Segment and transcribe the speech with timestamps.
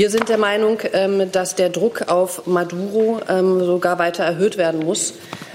[0.00, 4.82] Wir sind der Meinung, ähm, dass der Druck auf Maduro ähm, sogar weiter erhöht werden
[4.82, 5.12] muss,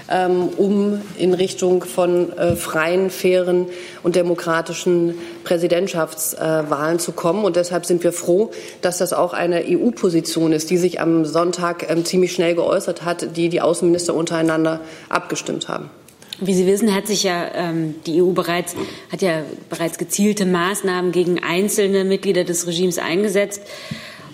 [0.08, 3.66] ähm, um in Richtung von äh, freien, fairen
[4.04, 7.44] und demokratischen Präsidentschaftswahlen zu kommen.
[7.44, 11.84] Und deshalb sind wir froh, dass das auch eine EU-Position ist, die sich am Sonntag
[12.04, 14.78] ziemlich schnell geäußert hat, die die Außenminister untereinander
[15.08, 15.90] abgestimmt haben.
[16.38, 18.76] Wie Sie wissen, hat sich ja ähm, die EU bereits,
[19.10, 23.62] hat ja bereits gezielte Maßnahmen gegen einzelne Mitglieder des Regimes eingesetzt.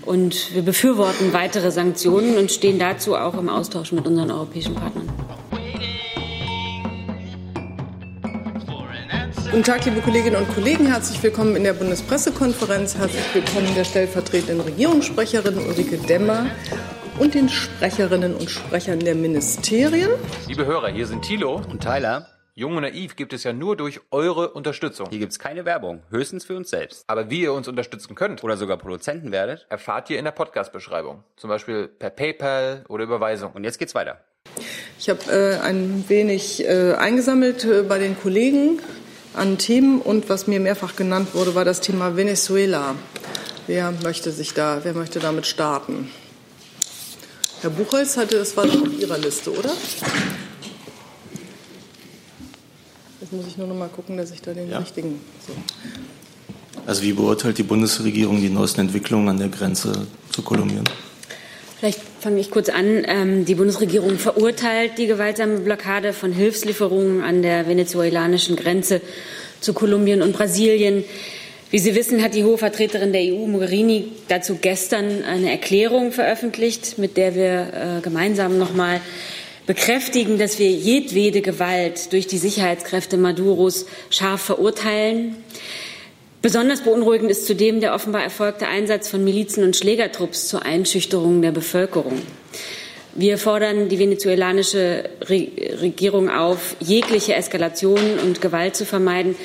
[0.05, 5.09] Und wir befürworten weitere Sanktionen und stehen dazu auch im Austausch mit unseren europäischen Partnern.
[9.53, 10.87] Guten Tag, liebe Kolleginnen und Kollegen.
[10.87, 12.97] Herzlich willkommen in der Bundespressekonferenz.
[12.97, 16.47] Herzlich willkommen der stellvertretenden Regierungssprecherin Ulrike Demmer
[17.19, 20.09] und den Sprecherinnen und Sprechern der Ministerien.
[20.49, 22.32] Liebe Hörer, hier sind Thilo und Tyler.
[22.55, 25.09] Jung und naiv gibt es ja nur durch eure Unterstützung.
[25.09, 27.03] Hier gibt es keine Werbung, höchstens für uns selbst.
[27.07, 31.25] Aber wie ihr uns unterstützen könnt oder sogar Produzenten werdet, erfahrt ihr in der Podcast-Beschreibung.
[31.39, 33.53] Zum Beispiel per PayPal oder Überweisung.
[33.53, 34.21] Und jetzt geht's weiter.
[34.99, 38.81] Ich habe äh, ein wenig äh, eingesammelt äh, bei den Kollegen
[39.33, 42.97] an Themen und was mir mehrfach genannt wurde, war das Thema Venezuela.
[43.67, 46.11] Wer möchte sich da, wer möchte damit starten?
[47.63, 49.73] Herr Buchholz hatte, das war doch auf Ihrer Liste, oder?
[53.33, 54.79] Muss ich nur noch mal gucken, dass ich da den ja.
[54.79, 55.19] richtigen.
[55.47, 55.55] So.
[56.87, 60.85] Also wie beurteilt die Bundesregierung die neuesten Entwicklungen an der Grenze zu Kolumbien?
[61.79, 63.05] Vielleicht fange ich kurz an.
[63.07, 69.01] Ähm, die Bundesregierung verurteilt die gewaltsame Blockade von Hilfslieferungen an der venezuelanischen Grenze
[69.61, 71.05] zu Kolumbien und Brasilien.
[71.71, 76.99] Wie Sie wissen, hat die hohe Vertreterin der EU, Mogherini, dazu gestern eine Erklärung veröffentlicht,
[76.99, 79.01] mit der wir äh, gemeinsam noch mal
[79.67, 85.37] bekräftigen, dass wir jedwede Gewalt durch die Sicherheitskräfte Maduros scharf verurteilen.
[86.41, 91.53] Besonders beunruhigend ist zudem der offenbar erfolgte Einsatz von Milizen und Schlägertrupps zur Einschüchterung der
[91.53, 92.21] Bevölkerung.
[93.15, 99.37] Wir fordern die venezuelanische Regierung auf, jegliche Eskalation und Gewalt zu vermeiden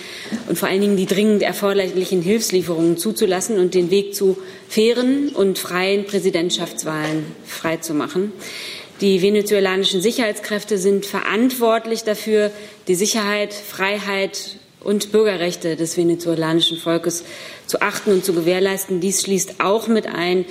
[0.48, 4.38] und vor allen Dingen die dringend erforderlichen Hilfslieferungen zuzulassen und den Weg zu
[4.70, 8.32] fairen und freien Präsidentschaftswahlen freizumachen.
[9.02, 12.52] Die venezuelanischen Sicherheitskräfte sind verantwortlich dafür,
[12.88, 17.24] die Sicherheit, Freiheit und Bürgerrechte des venezuelanischen Volkes
[17.68, 19.00] zu achten und zu gewährleisten.
[19.00, 20.46] Dies schließt auch mit ein,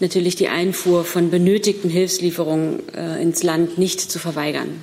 [0.00, 4.82] natürlich die Einfuhr von benötigten Hilfslieferungen äh, ins Land nicht zu verweigern.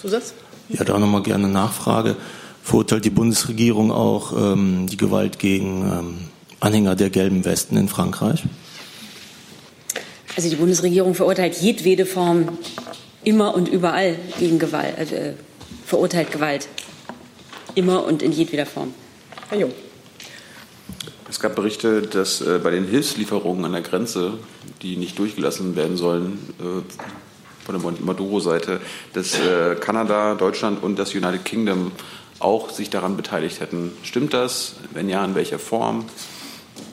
[0.00, 0.34] Zusatz?
[0.68, 2.16] Ja, da nochmal gerne Nachfrage.
[2.62, 6.18] Verurteilt die Bundesregierung auch ähm, die Gewalt gegen ähm,
[6.60, 8.44] Anhänger der gelben Westen in Frankreich?
[10.36, 12.58] Also die Bundesregierung verurteilt jedwede Form
[13.22, 15.34] immer und überall gegen Gewalt, äh,
[15.86, 16.68] verurteilt Gewalt.
[17.74, 18.94] Immer und in jedweder Form.
[19.48, 19.72] Herr Jung.
[21.28, 24.34] Es gab Berichte, dass äh, bei den Hilfslieferungen an der Grenze,
[24.82, 26.82] die nicht durchgelassen werden sollen, äh,
[27.64, 28.80] von der Maduro-Seite,
[29.14, 31.92] dass äh, Kanada, Deutschland und das United Kingdom
[32.40, 33.92] auch sich daran beteiligt hätten.
[34.02, 34.74] Stimmt das?
[34.92, 36.04] Wenn ja, in welcher Form?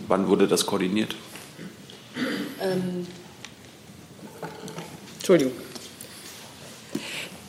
[0.07, 1.15] Wann wurde das koordiniert?
[2.61, 3.05] Ähm.
[5.31, 5.53] Entschuldigung.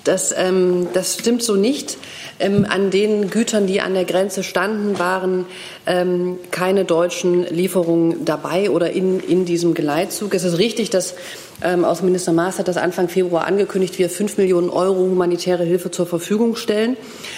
[0.04, 1.96] Das, ähm, das stimmt so nicht.
[2.38, 5.46] Ähm, an den Gütern, die an der Grenze standen, waren
[5.86, 10.34] ähm, keine deutschen Lieferungen dabei oder in, in diesem Geleitzug.
[10.34, 11.14] Es ist richtig, dass
[11.62, 16.06] ähm, Außenminister Maas hat das Anfang Februar angekündigt, wir fünf Millionen Euro humanitäre Hilfe zur
[16.06, 16.96] Verfügung stellen.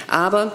[0.09, 0.53] Aber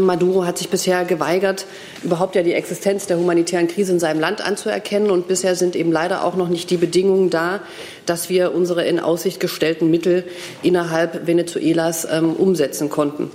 [0.00, 1.66] Maduro hat sich bisher geweigert,
[2.02, 5.10] überhaupt ja die Existenz der humanitären Krise in seinem Land anzuerkennen.
[5.10, 7.60] Und bisher sind eben leider auch noch nicht die Bedingungen da,
[8.04, 10.24] dass wir unsere in Aussicht gestellten Mittel
[10.62, 13.30] innerhalb Venezuelas ähm, umsetzen konnten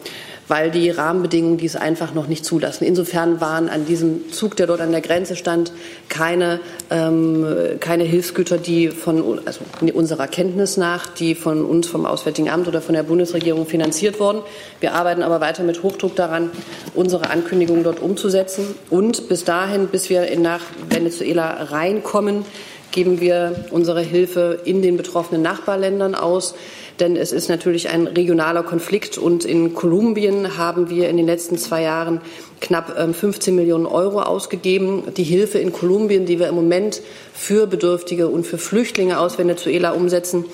[0.47, 2.85] weil die Rahmenbedingungen dies einfach noch nicht zulassen.
[2.85, 5.71] Insofern waren an diesem Zug, der dort an der Grenze stand,
[6.09, 7.45] keine, ähm,
[7.79, 9.61] keine Hilfsgüter, die von also
[9.93, 14.41] unserer Kenntnis nach, die von uns vom Auswärtigen Amt oder von der Bundesregierung finanziert wurden.
[14.79, 16.51] Wir arbeiten aber weiter mit Hochdruck daran,
[16.93, 18.75] unsere Ankündigungen dort umzusetzen.
[18.89, 22.45] Und bis dahin, bis wir nach Venezuela reinkommen,
[22.91, 26.55] geben wir unsere Hilfe in den betroffenen Nachbarländern aus
[26.99, 31.57] denn es ist natürlich ein regionaler Konflikt und in Kolumbien haben wir in den letzten
[31.57, 32.21] zwei Jahren
[32.61, 35.03] knapp 15 ähm, Millionen Euro ausgegeben.
[35.17, 37.01] Die Hilfe in Kolumbien, die wir im Moment
[37.33, 40.45] für Bedürftige und für Flüchtlinge aus Venezuela umsetzen,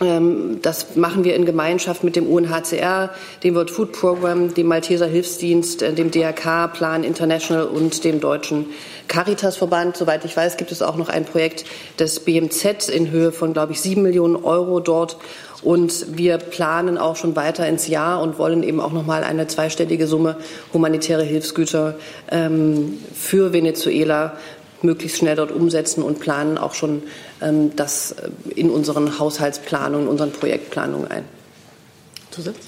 [0.00, 3.10] ähm, das machen wir in Gemeinschaft mit dem UNHCR,
[3.42, 8.66] dem World Food Program, dem Malteser Hilfsdienst, äh, dem DRK, Plan International und dem Deutschen
[9.08, 9.96] Caritas-Verband.
[9.96, 11.64] Soweit ich weiß, gibt es auch noch ein Projekt
[11.98, 15.16] des BMZ in Höhe von, glaube ich, sieben Millionen Euro dort.
[15.62, 19.46] Und wir planen auch schon weiter ins Jahr und wollen eben auch noch mal eine
[19.46, 20.36] zweistellige Summe
[20.72, 21.94] humanitäre Hilfsgüter
[22.30, 24.36] ähm, für Venezuela
[24.82, 27.02] möglichst schnell dort umsetzen und planen auch schon
[27.40, 31.24] ähm, das äh, in unseren Haushaltsplanungen, unseren Projektplanungen ein.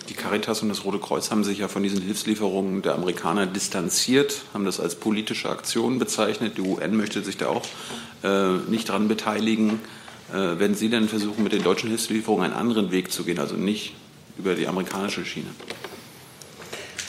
[0.08, 4.42] Die Caritas und das Rote Kreuz haben sich ja von diesen Hilfslieferungen der Amerikaner distanziert,
[4.54, 6.56] haben das als politische Aktion bezeichnet.
[6.56, 7.66] Die UN möchte sich da auch
[8.24, 9.80] äh, nicht daran beteiligen.
[10.32, 13.54] Äh, werden Sie denn versuchen, mit den deutschen Hilfslieferungen einen anderen Weg zu gehen, also
[13.56, 13.94] nicht
[14.38, 15.48] über die amerikanische Schiene?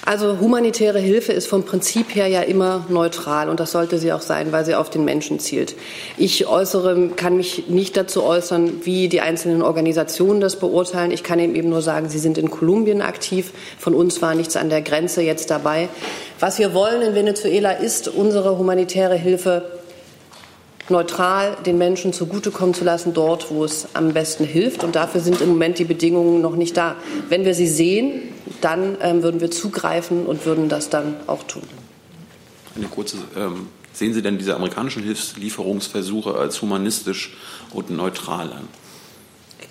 [0.10, 4.22] Also humanitäre Hilfe ist vom Prinzip her ja immer neutral und das sollte sie auch
[4.22, 5.76] sein, weil sie auf den Menschen zielt.
[6.18, 11.12] Ich äußere, kann mich nicht dazu äußern, wie die einzelnen Organisationen das beurteilen.
[11.12, 13.52] Ich kann eben nur sagen, sie sind in Kolumbien aktiv.
[13.78, 15.90] Von uns war nichts an der Grenze jetzt dabei.
[16.40, 19.79] Was wir wollen in Venezuela ist unsere humanitäre Hilfe
[20.90, 24.84] neutral den Menschen zugutekommen zu lassen, dort, wo es am besten hilft.
[24.84, 26.96] Und dafür sind im Moment die Bedingungen noch nicht da.
[27.30, 28.22] Wenn wir sie sehen,
[28.62, 31.64] dann ähm, würden wir zugreifen und würden das dann auch tun.
[32.76, 37.36] Eine kurze, ähm, sehen Sie denn diese amerikanischen Hilfslieferungsversuche als humanistisch
[37.74, 38.68] und neutral an?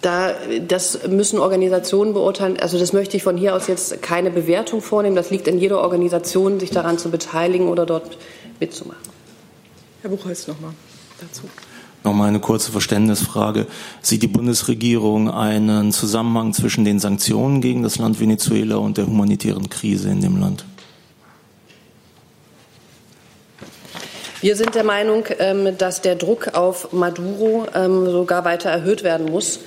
[0.03, 0.33] Da,
[0.67, 2.59] das müssen Organisationen beurteilen.
[2.61, 5.17] Also das möchte ich von hier aus jetzt keine Bewertung vornehmen.
[5.17, 8.17] Das liegt in jeder Organisation, sich daran zu beteiligen oder dort
[8.61, 9.03] mitzumachen.
[10.03, 10.73] Herr Buchholz nochmal
[11.21, 11.43] dazu.
[12.05, 13.67] Nochmal eine kurze Verständnisfrage.
[14.03, 19.69] Sieht die Bundesregierung einen Zusammenhang zwischen den Sanktionen gegen das Land Venezuela und der humanitären
[19.69, 20.65] Krise in dem Land?
[24.41, 29.31] Wir sind der Meinung, ähm, dass der Druck auf Maduro ähm, sogar weiter erhöht werden
[29.31, 29.59] muss.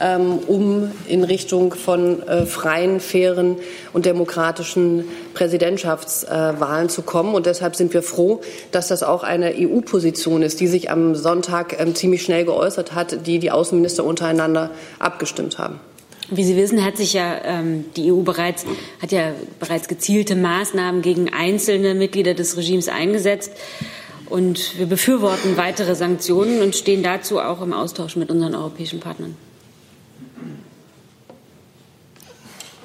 [0.00, 3.56] Ähm, um in Richtung von äh, freien, fairen
[3.92, 5.04] und demokratischen
[5.34, 7.34] Präsidentschaftswahlen zu kommen.
[7.34, 8.40] Und deshalb sind wir froh,
[8.70, 13.26] dass das auch eine EU-Position ist, die sich am Sonntag ähm, ziemlich schnell geäußert hat,
[13.26, 15.80] die die Außenminister untereinander abgestimmt haben.
[16.30, 18.66] Wie Sie wissen, hat sich ja ähm, die EU bereits
[19.02, 23.50] hat ja bereits gezielte Maßnahmen gegen einzelne Mitglieder des Regimes eingesetzt.
[24.28, 29.34] Und wir befürworten weitere Sanktionen und stehen dazu auch im Austausch mit unseren europäischen Partnern.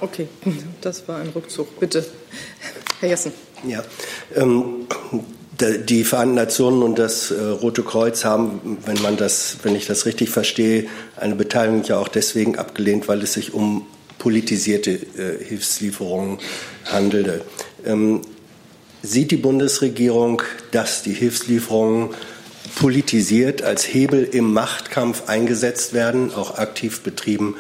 [0.04, 0.28] Okay,
[0.82, 1.80] das war ein Rückzug.
[1.80, 2.06] Bitte,
[3.00, 3.32] Herr Jessen.
[3.66, 3.82] Ja,
[4.36, 4.86] ähm,
[5.62, 10.06] die Vereinten Nationen und das äh, Rote Kreuz haben, wenn man das, wenn ich das
[10.06, 13.88] richtig verstehe, eine Beteiligung ja auch deswegen abgelehnt, weil es sich um
[14.20, 16.40] politisierte äh, Hilfslieferungen
[16.84, 17.42] handelte.
[17.86, 18.24] Ähm,
[19.04, 20.42] sieht die Bundesregierung,
[20.72, 22.10] dass die Hilfslieferungen
[22.76, 27.56] politisiert als Hebel im Machtkampf eingesetzt werden, auch aktiv betrieben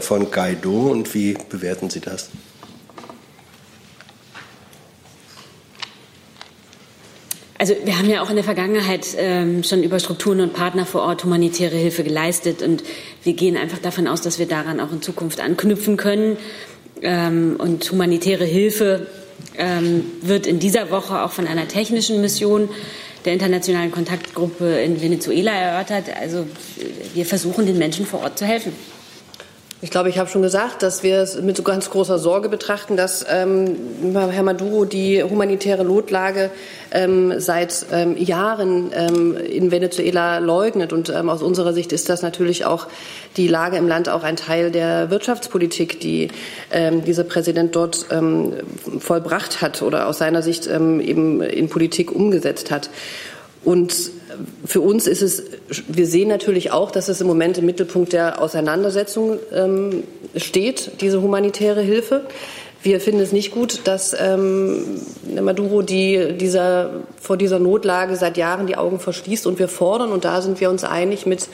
[0.00, 2.30] von Guaido und wie bewerten Sie das?
[7.60, 11.02] Also wir haben ja auch in der Vergangenheit ähm, schon über Strukturen und Partner vor
[11.02, 12.84] Ort humanitäre Hilfe geleistet und
[13.24, 16.36] wir gehen einfach davon aus, dass wir daran auch in Zukunft anknüpfen können.
[17.02, 19.08] Ähm, und humanitäre Hilfe
[19.56, 22.68] ähm, wird in dieser Woche auch von einer technischen Mission
[23.24, 26.04] der internationalen Kontaktgruppe in Venezuela erörtert.
[26.20, 26.46] Also
[27.14, 28.72] wir versuchen den Menschen vor Ort zu helfen.
[29.80, 32.96] Ich glaube, ich habe schon gesagt, dass wir es mit so ganz großer Sorge betrachten,
[32.96, 33.76] dass ähm,
[34.12, 36.50] Herr Maduro die humanitäre Notlage
[36.90, 40.92] ähm, seit ähm, Jahren ähm, in Venezuela leugnet.
[40.92, 42.88] Und ähm, aus unserer Sicht ist das natürlich auch
[43.36, 46.26] die Lage im Land auch ein Teil der Wirtschaftspolitik, die
[46.72, 48.06] ähm, dieser Präsident dort
[48.98, 52.90] vollbracht hat oder aus seiner Sicht eben in Politik umgesetzt hat.
[53.64, 54.10] Und
[54.64, 55.42] für uns ist es,
[55.88, 60.04] wir sehen natürlich auch, dass es im Moment im Mittelpunkt der Auseinandersetzung ähm,
[60.36, 62.26] steht, diese humanitäre Hilfe.
[62.82, 65.00] Wir finden es nicht gut, dass ähm,
[65.40, 66.90] Maduro die, dieser,
[67.20, 69.46] vor dieser Notlage seit Jahren die Augen verschließt.
[69.46, 71.48] Und wir fordern, und da sind wir uns einig mit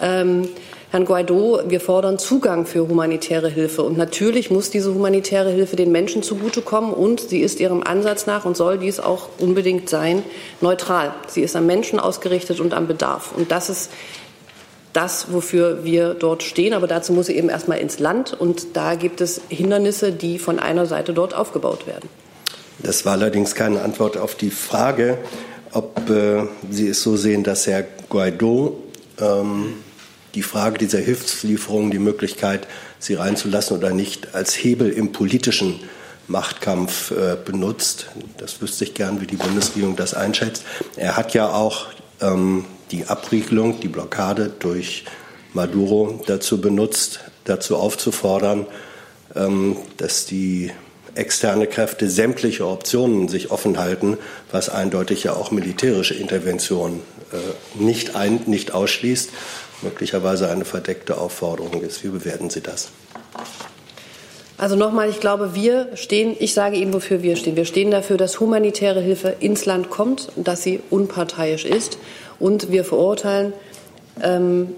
[0.00, 0.48] ähm,
[0.96, 3.82] Herrn Guaido, wir fordern Zugang für humanitäre Hilfe.
[3.82, 8.46] Und natürlich muss diese humanitäre Hilfe den Menschen zugutekommen und sie ist ihrem Ansatz nach
[8.46, 10.22] und soll dies auch unbedingt sein,
[10.62, 11.12] neutral.
[11.28, 13.32] Sie ist am Menschen ausgerichtet und am Bedarf.
[13.36, 13.90] Und das ist
[14.94, 16.72] das, wofür wir dort stehen.
[16.72, 18.32] Aber dazu muss sie eben erstmal ins Land.
[18.32, 22.08] Und da gibt es Hindernisse, die von einer Seite dort aufgebaut werden.
[22.78, 25.18] Das war allerdings keine Antwort auf die Frage,
[25.72, 28.78] ob äh, Sie es so sehen, dass Herr Guaido
[29.20, 29.74] ähm,
[30.36, 35.80] die Frage dieser Hilfslieferungen, die Möglichkeit, sie reinzulassen oder nicht, als Hebel im politischen
[36.28, 38.06] Machtkampf äh, benutzt.
[38.36, 40.64] Das wüsste ich gern, wie die Bundesregierung das einschätzt.
[40.96, 41.86] Er hat ja auch
[42.20, 45.04] ähm, die Abriegelung, die Blockade durch
[45.54, 48.66] Maduro dazu benutzt, dazu aufzufordern,
[49.34, 50.70] ähm, dass die
[51.14, 54.18] externe Kräfte sämtliche Optionen sich offen halten,
[54.52, 57.00] was eindeutig ja auch militärische Intervention
[57.32, 59.30] äh, nicht, ein, nicht ausschließt
[59.82, 62.02] möglicherweise eine verdeckte Aufforderung ist.
[62.04, 62.90] Wie bewerten Sie das?
[64.58, 67.56] Also nochmal, ich glaube, wir stehen, ich sage Ihnen, wofür wir stehen.
[67.56, 71.98] Wir stehen dafür, dass humanitäre Hilfe ins Land kommt dass sie unparteiisch ist.
[72.38, 73.52] Und wir verurteilen,
[74.22, 74.68] ähm,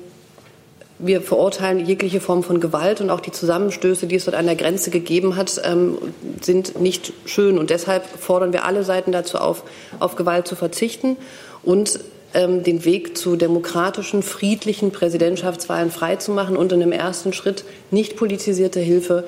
[0.98, 4.56] wir verurteilen jegliche Form von Gewalt und auch die Zusammenstöße, die es dort an der
[4.56, 5.96] Grenze gegeben hat, ähm,
[6.40, 7.56] sind nicht schön.
[7.56, 9.62] Und deshalb fordern wir alle Seiten dazu auf,
[10.00, 11.16] auf Gewalt zu verzichten
[11.62, 12.00] und
[12.34, 18.80] ähm, den Weg zu demokratischen, friedlichen Präsidentschaftswahlen freizumachen und in einem ersten Schritt nicht politisierte
[18.80, 19.24] Hilfe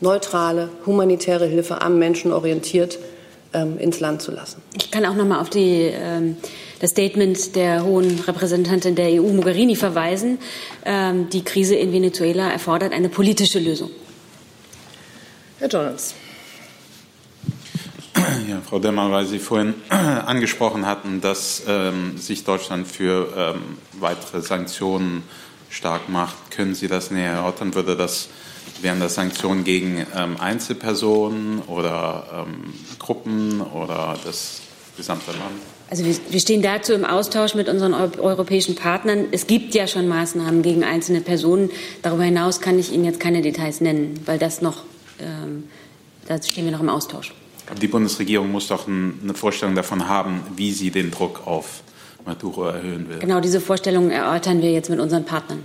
[0.00, 2.98] neutrale, humanitäre Hilfe am Menschen orientiert
[3.52, 4.62] ähm, ins Land zu lassen.
[4.76, 6.36] Ich kann auch noch mal auf die, ähm,
[6.80, 10.38] das Statement der hohen Repräsentantin der EU, Mogherini, verweisen.
[10.84, 13.90] Ähm, die Krise in Venezuela erfordert eine politische Lösung.
[15.58, 16.14] Herr Jones.
[18.48, 23.62] Ja, Frau Demmer, weil Sie vorhin angesprochen hatten, dass ähm, sich Deutschland für ähm,
[23.98, 25.22] weitere Sanktionen
[25.70, 27.74] stark macht, können Sie das näher erörtern?
[27.74, 28.28] Würde das
[28.82, 34.60] Wären das Sanktionen gegen ähm, Einzelpersonen oder ähm, Gruppen oder das
[34.96, 35.62] gesamte Land?
[35.88, 39.26] Also wir, wir stehen dazu im Austausch mit unseren europäischen Partnern.
[39.30, 41.70] Es gibt ja schon Maßnahmen gegen einzelne Personen.
[42.02, 44.82] Darüber hinaus kann ich Ihnen jetzt keine Details nennen, weil das noch,
[45.20, 45.64] ähm,
[46.26, 47.32] da stehen wir noch im Austausch.
[47.80, 51.82] Die Bundesregierung muss doch ein, eine Vorstellung davon haben, wie sie den Druck auf
[52.24, 53.18] Maduro erhöhen will.
[53.18, 55.64] Genau diese Vorstellungen erörtern wir jetzt mit unseren Partnern.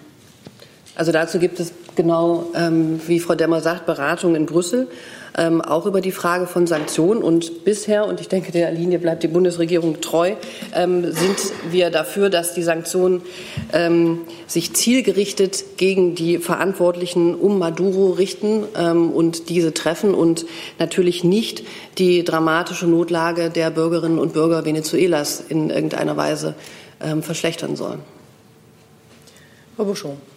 [1.02, 4.88] Also dazu gibt es genau, ähm, wie Frau Demmer sagt, Beratungen in Brüssel,
[5.36, 7.24] ähm, auch über die Frage von Sanktionen.
[7.24, 10.34] Und bisher, und ich denke, der Linie bleibt die Bundesregierung treu,
[10.76, 11.38] ähm, sind
[11.72, 13.24] wir dafür, dass die Sanktionen
[13.74, 20.46] ähm, sich zielgerichtet gegen die Verantwortlichen um Maduro richten ähm, und diese treffen und
[20.78, 21.64] natürlich nicht
[21.98, 26.54] die dramatische Notlage der Bürgerinnen und Bürger Venezuelas in irgendeiner Weise
[27.04, 28.02] ähm, verschlechtern sollen.
[29.76, 30.31] Frau Bouchon.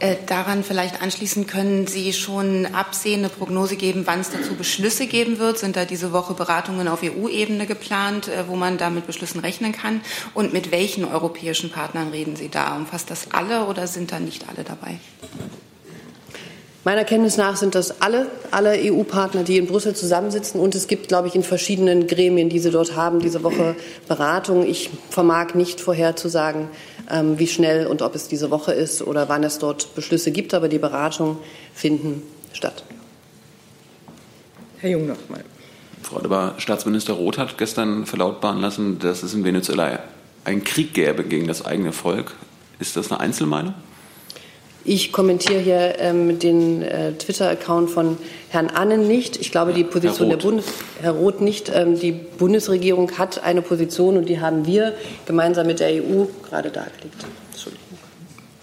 [0.00, 5.06] Äh, daran vielleicht anschließend können Sie schon absehen, eine Prognose geben, wann es dazu Beschlüsse
[5.06, 5.58] geben wird.
[5.58, 9.72] Sind da diese Woche Beratungen auf EU-Ebene geplant, äh, wo man da mit Beschlüssen rechnen
[9.72, 10.00] kann?
[10.34, 12.76] Und mit welchen europäischen Partnern reden Sie da?
[12.76, 15.00] Umfasst das alle oder sind da nicht alle dabei?
[16.84, 20.60] Meiner Kenntnis nach sind das alle, alle EU-Partner, die in Brüssel zusammensitzen.
[20.60, 23.74] Und es gibt, glaube ich, in verschiedenen Gremien, die sie dort haben, diese Woche
[24.06, 24.66] Beratungen.
[24.66, 26.68] Ich vermag nicht vorherzusagen,
[27.10, 30.54] wie schnell und ob es diese Woche ist oder wann es dort Beschlüsse gibt.
[30.54, 31.38] Aber die Beratungen
[31.74, 32.22] finden
[32.52, 32.84] statt.
[34.78, 35.44] Herr Jung noch mal.
[36.02, 40.00] Frau Deber, Staatsminister Roth hat gestern verlautbaren lassen, dass es in Venezuela
[40.44, 42.34] einen Krieg gäbe gegen das eigene Volk.
[42.78, 43.74] Ist das eine Einzelmeinung?
[44.88, 48.16] Ich kommentiere hier ähm, den äh, Twitter-Account von
[48.48, 49.36] Herrn Annen nicht.
[49.36, 50.64] Ich glaube, die Position der Bundes
[51.02, 51.70] Herr Roth nicht.
[51.74, 54.94] Ähm, die Bundesregierung hat eine Position und die haben wir
[55.26, 57.26] gemeinsam mit der EU gerade dargelegt.
[57.50, 57.98] Entschuldigung.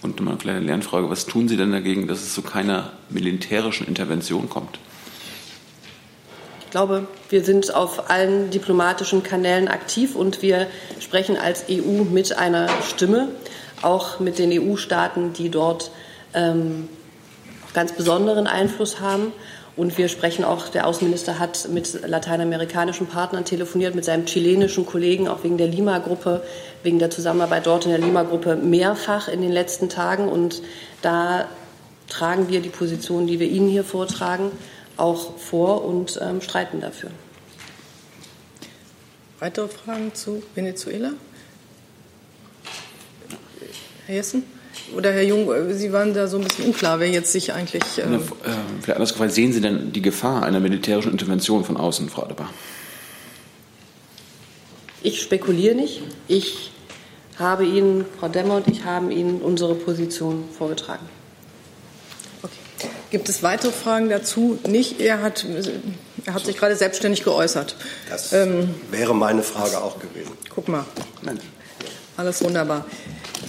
[0.02, 1.08] Und mal eine kleine Lernfrage.
[1.08, 4.80] Was tun Sie denn dagegen, dass es zu keiner militärischen Intervention kommt?
[6.64, 10.66] Ich glaube, wir sind auf allen diplomatischen Kanälen aktiv und wir
[10.98, 13.28] sprechen als EU mit einer Stimme,
[13.82, 15.92] auch mit den EU-Staaten, die dort
[16.36, 16.88] ähm,
[17.74, 19.32] ganz besonderen Einfluss haben.
[19.76, 25.28] Und wir sprechen auch, der Außenminister hat mit lateinamerikanischen Partnern telefoniert, mit seinem chilenischen Kollegen,
[25.28, 26.42] auch wegen der Lima-Gruppe,
[26.82, 30.28] wegen der Zusammenarbeit dort in der Lima-Gruppe mehrfach in den letzten Tagen.
[30.28, 30.62] Und
[31.02, 31.46] da
[32.08, 34.50] tragen wir die Position, die wir Ihnen hier vortragen,
[34.96, 37.10] auch vor und ähm, streiten dafür.
[39.40, 41.10] Weitere Fragen zu Venezuela?
[44.06, 44.55] Herr Jessen?
[44.94, 47.82] Oder Herr Jung, Sie waren da so ein bisschen unklar, wer jetzt sich eigentlich.
[47.98, 48.18] Ähm äh,
[48.80, 52.50] vielleicht anders gefragt, sehen Sie denn die Gefahr einer militärischen Intervention von außen, Frau Adebar?
[55.02, 56.02] Ich spekuliere nicht.
[56.28, 56.72] Ich
[57.38, 61.06] habe Ihnen, Frau Demmer und ich haben Ihnen unsere Position vorgetragen.
[62.42, 62.88] Okay.
[63.10, 64.58] Gibt es weitere Fragen dazu?
[64.66, 65.00] Nicht.
[65.00, 65.46] Er hat,
[66.24, 67.76] er hat sich gerade selbstständig geäußert.
[68.08, 70.32] Das ähm, wäre meine Frage auch gewesen.
[70.54, 70.84] Guck mal.
[71.22, 71.42] Mensch.
[72.16, 72.86] Alles wunderbar.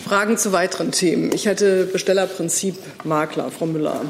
[0.06, 1.32] Fragen zu weiteren Themen.
[1.34, 4.02] Ich hätte Bestellerprinzip Makler, Frau Müller.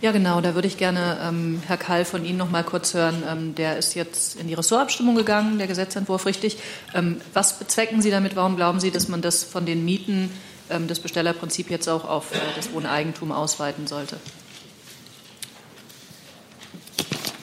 [0.00, 0.40] Ja, genau.
[0.40, 3.24] Da würde ich gerne ähm, Herr Kall von Ihnen noch mal kurz hören.
[3.28, 6.58] Ähm, der ist jetzt in die Ressortabstimmung gegangen, der Gesetzentwurf, richtig.
[6.94, 8.36] Ähm, was bezwecken Sie damit?
[8.36, 10.30] Warum glauben Sie, dass man das von den Mieten,
[10.70, 14.18] ähm, das Bestellerprinzip jetzt auch auf äh, das Wohneigentum ausweiten sollte?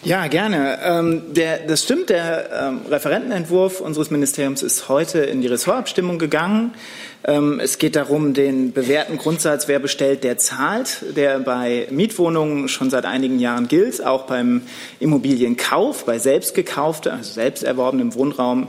[0.06, 0.78] Ja, gerne.
[0.84, 6.76] Ähm, der, das stimmt, der ähm, Referentenentwurf unseres Ministeriums ist heute in die Ressortabstimmung gegangen.
[7.24, 12.92] Ähm, es geht darum, den bewährten Grundsatz, wer bestellt, der zahlt, der bei Mietwohnungen schon
[12.92, 14.62] seit einigen Jahren gilt, auch beim
[15.00, 18.68] Immobilienkauf, bei selbst gekauftem, also selbst erworbenem Wohnraum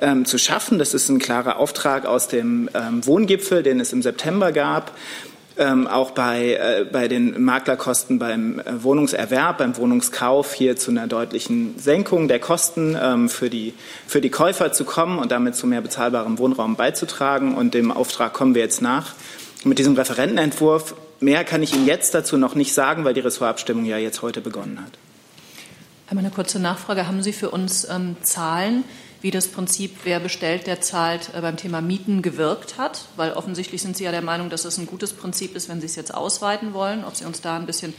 [0.00, 0.78] ähm, zu schaffen.
[0.78, 4.92] Das ist ein klarer Auftrag aus dem ähm, Wohngipfel, den es im September gab.
[5.58, 11.06] Ähm, auch bei, äh, bei den Maklerkosten beim äh, Wohnungserwerb, beim Wohnungskauf hier zu einer
[11.06, 13.74] deutlichen Senkung der Kosten ähm, für, die,
[14.06, 17.54] für die Käufer zu kommen und damit zu mehr bezahlbarem Wohnraum beizutragen.
[17.54, 19.14] Und dem Auftrag kommen wir jetzt nach.
[19.64, 23.84] Mit diesem Referentenentwurf, mehr kann ich Ihnen jetzt dazu noch nicht sagen, weil die Ressortabstimmung
[23.84, 24.92] ja jetzt heute begonnen hat.
[26.08, 27.08] Einmal eine kurze Nachfrage.
[27.08, 28.84] Haben Sie für uns ähm, Zahlen,
[29.22, 33.06] wie das Prinzip, wer bestellt, der zahlt, äh, beim Thema Mieten gewirkt hat?
[33.16, 35.86] Weil offensichtlich sind Sie ja der Meinung, dass es ein gutes Prinzip ist, wenn Sie
[35.86, 37.04] es jetzt ausweiten wollen.
[37.04, 37.94] Ob Sie uns da ein bisschen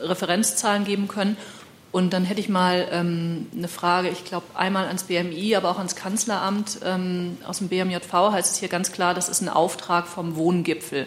[0.00, 1.36] Referenzzahlen geben können.
[1.90, 5.78] Und dann hätte ich mal ähm, eine Frage, ich glaube einmal ans BMI, aber auch
[5.78, 6.80] ans Kanzleramt.
[6.84, 11.06] Ähm, aus dem BMJV heißt es hier ganz klar, das ist ein Auftrag vom Wohngipfel.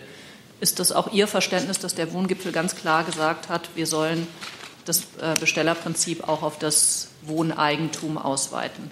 [0.59, 4.27] Ist das auch Ihr Verständnis, dass der Wohngipfel ganz klar gesagt hat, wir sollen
[4.85, 8.91] das äh, Bestellerprinzip auch auf das Wohneigentum ausweiten?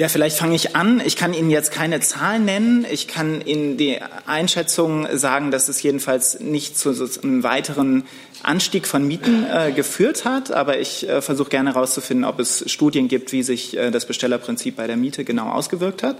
[0.00, 1.02] Ja, vielleicht fange ich an.
[1.04, 2.86] Ich kann Ihnen jetzt keine Zahlen nennen.
[2.90, 8.04] Ich kann Ihnen die Einschätzung sagen, dass es jedenfalls nicht zu einem weiteren
[8.42, 10.52] Anstieg von Mieten äh, geführt hat.
[10.52, 14.76] Aber ich äh, versuche gerne herauszufinden, ob es Studien gibt, wie sich äh, das Bestellerprinzip
[14.76, 16.16] bei der Miete genau ausgewirkt hat.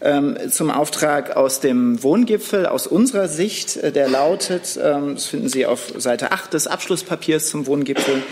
[0.00, 5.48] Ähm, zum Auftrag aus dem Wohngipfel aus unserer Sicht, äh, der lautet, ähm, das finden
[5.48, 8.24] Sie auf Seite 8 des Abschlusspapiers zum Wohngipfel,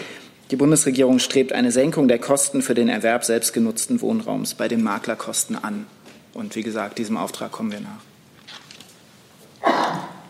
[0.53, 5.57] die Bundesregierung strebt eine Senkung der Kosten für den Erwerb selbstgenutzten Wohnraums bei den Maklerkosten
[5.57, 5.87] an.
[6.35, 8.03] Und wie gesagt, diesem Auftrag kommen wir nach.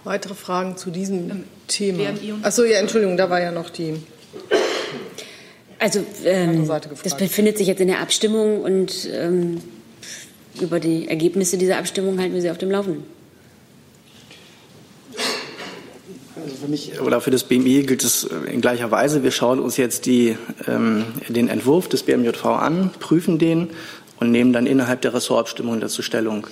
[0.05, 2.15] Weitere Fragen zu diesem ähm, Thema?
[2.43, 3.95] Achso, ja, Entschuldigung, da war ja noch die.
[5.81, 6.69] Also, ähm,
[7.03, 9.61] das befindet sich jetzt in der Abstimmung und ähm,
[10.61, 13.03] über die Ergebnisse dieser Abstimmung halten wir Sie auf dem Laufenden.
[16.63, 19.25] Für mich oder für das BMI gilt es in gleicher Weise.
[19.25, 20.37] Wir schauen uns jetzt die,
[20.69, 23.71] ähm, den Entwurf des BMJV an, prüfen den
[24.21, 26.47] und nehmen dann innerhalb der Ressortabstimmung dazu Stellung.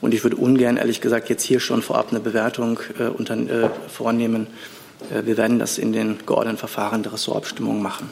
[0.00, 3.70] Und ich würde ungern, ehrlich gesagt, jetzt hier schon vorab eine Bewertung äh, unter, äh,
[3.88, 4.46] vornehmen.
[5.12, 8.08] Äh, wir werden das in den geordneten Verfahren der Ressortabstimmung machen.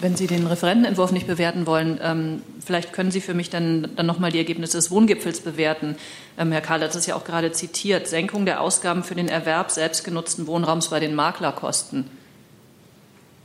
[0.00, 4.06] Wenn Sie den Referentenentwurf nicht bewerten wollen, ähm, vielleicht können Sie für mich dann, dann
[4.06, 5.96] nochmal die Ergebnisse des Wohngipfels bewerten.
[6.38, 8.06] Ähm, Herr Karl hat es ja auch gerade zitiert.
[8.06, 12.08] Senkung der Ausgaben für den Erwerb selbstgenutzten Wohnraums bei den Maklerkosten.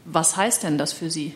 [0.05, 1.33] Was heißt denn das für Sie?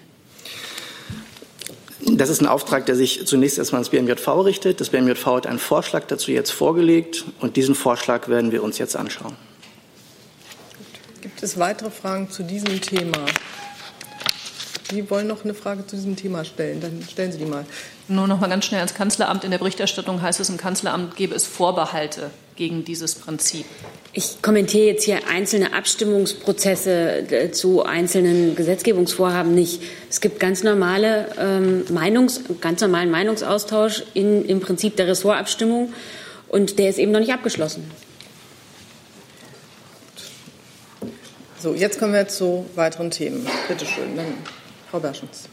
[2.01, 4.79] Das ist ein Auftrag, der sich zunächst erstmal ans BMJV richtet.
[4.79, 8.95] Das BMJV hat einen Vorschlag dazu jetzt vorgelegt und diesen Vorschlag werden wir uns jetzt
[8.95, 9.35] anschauen.
[11.21, 13.25] Gibt es weitere Fragen zu diesem Thema?
[14.91, 16.79] Sie wollen noch eine Frage zu diesem Thema stellen.
[16.79, 17.65] Dann stellen Sie die mal.
[18.07, 19.43] Nur noch mal ganz schnell ans Kanzleramt.
[19.43, 23.65] In der Berichterstattung heißt es, im Kanzleramt gebe es Vorbehalte gegen dieses Prinzip.
[24.13, 29.81] Ich kommentiere jetzt hier einzelne Abstimmungsprozesse äh, zu einzelnen Gesetzgebungsvorhaben nicht.
[30.09, 35.93] Es gibt ganz normale ähm, Meinungs, ganz normalen Meinungsaustausch in, im Prinzip der Ressortabstimmung
[36.47, 37.89] und der ist eben noch nicht abgeschlossen.
[41.59, 43.47] So, jetzt kommen wir zu weiteren Themen.
[43.67, 44.15] Bitte schön.
[44.15, 44.27] Dann
[44.95, 45.49] Frau Berschens.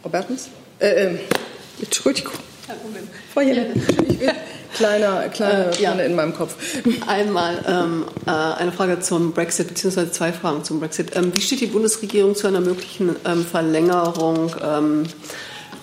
[0.00, 0.48] Frau Berschens?
[0.78, 1.18] Äh, äh,
[1.82, 2.32] Entschuldigung.
[3.34, 3.74] Frau Jelle.
[4.74, 5.92] Kleiner, kleine äh, ja.
[5.92, 6.56] in meinem Kopf.
[7.06, 11.14] Einmal ähm, äh, eine Frage zum Brexit, beziehungsweise zwei Fragen zum Brexit.
[11.14, 15.04] Ähm, wie steht die Bundesregierung zu einer möglichen ähm, Verlängerung ähm,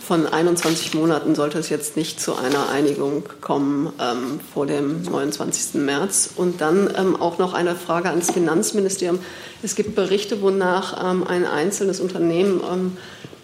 [0.05, 5.81] von 21 Monaten sollte es jetzt nicht zu einer Einigung kommen ähm, vor dem 29.
[5.81, 6.29] März.
[6.35, 9.19] Und dann ähm, auch noch eine Frage ans Finanzministerium.
[9.63, 12.97] Es gibt Berichte, wonach ähm, ein einzelnes Unternehmen, ähm,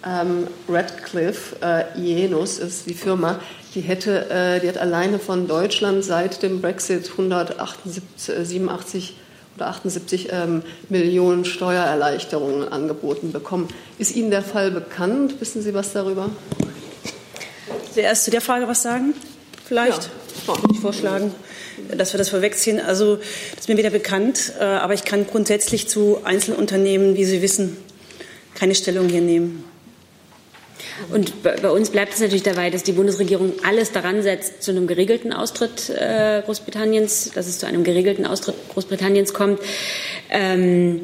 [0.05, 3.39] ähm, Radcliffe äh, Ienus ist die Firma,
[3.75, 9.15] die, hätte, äh, die hat alleine von Deutschland seit dem Brexit 187
[9.55, 13.67] oder 78 ähm, Millionen Steuererleichterungen angeboten bekommen.
[13.97, 15.39] Ist Ihnen der Fall bekannt?
[15.39, 16.29] Wissen Sie was darüber?
[17.93, 19.13] Zuerst zu der Frage was sagen?
[19.65, 20.09] Vielleicht?
[20.47, 20.57] Ja.
[20.57, 21.33] Würde ich vorschlagen,
[21.95, 22.79] dass wir das vorwegziehen.
[22.79, 27.41] Also, das ist mir wieder bekannt, äh, aber ich kann grundsätzlich zu Einzelunternehmen, wie Sie
[27.41, 27.77] wissen,
[28.55, 29.63] keine Stellung hier nehmen.
[31.09, 34.87] Und bei uns bleibt es natürlich dabei, dass die Bundesregierung alles daran setzt, zu einem
[34.87, 39.59] geregelten Austritt äh, Großbritanniens, dass es zu einem geregelten Austritt Großbritanniens kommt.
[40.29, 41.01] Ähm,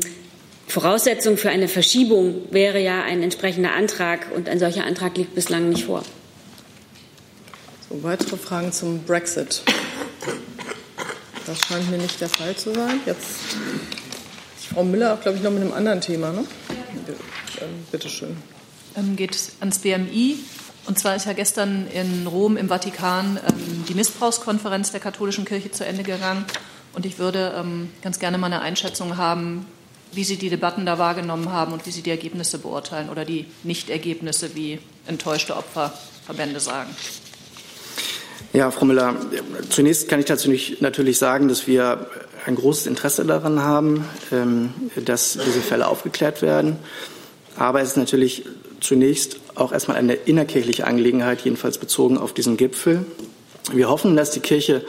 [0.67, 5.69] Voraussetzung für eine Verschiebung wäre ja ein entsprechender Antrag und ein solcher Antrag liegt bislang
[5.69, 6.03] nicht vor.
[7.89, 9.63] So, weitere Fragen zum Brexit.
[11.45, 12.99] Das scheint mir nicht der Fall zu sein.
[13.05, 13.25] Jetzt
[14.73, 16.33] Frau Müller, auch, glaube ich, noch mit einem anderen Thema.
[16.33, 16.43] Ne?
[17.91, 18.37] Bitte schön ähm,
[19.15, 20.39] geht ans BMI.
[20.85, 25.71] Und zwar ist ja gestern in Rom im Vatikan ähm, die Missbrauchskonferenz der katholischen Kirche
[25.71, 26.45] zu Ende gegangen.
[26.93, 29.65] Und ich würde ähm, ganz gerne mal eine Einschätzung haben,
[30.13, 33.45] wie Sie die Debatten da wahrgenommen haben und wie Sie die Ergebnisse beurteilen oder die
[33.63, 36.89] Nichtergebnisse, wie enttäuschte Opferverbände sagen.
[38.53, 39.15] Ja, Frau Müller,
[39.69, 42.07] zunächst kann ich dazu nicht, natürlich sagen, dass wir
[42.45, 46.77] ein großes Interesse daran haben, ähm, dass diese Fälle aufgeklärt werden.
[47.57, 48.45] Aber es ist natürlich
[48.79, 53.05] zunächst auch erstmal eine innerkirchliche Angelegenheit, jedenfalls bezogen auf diesen Gipfel.
[53.73, 54.85] Wir hoffen, dass die Kirche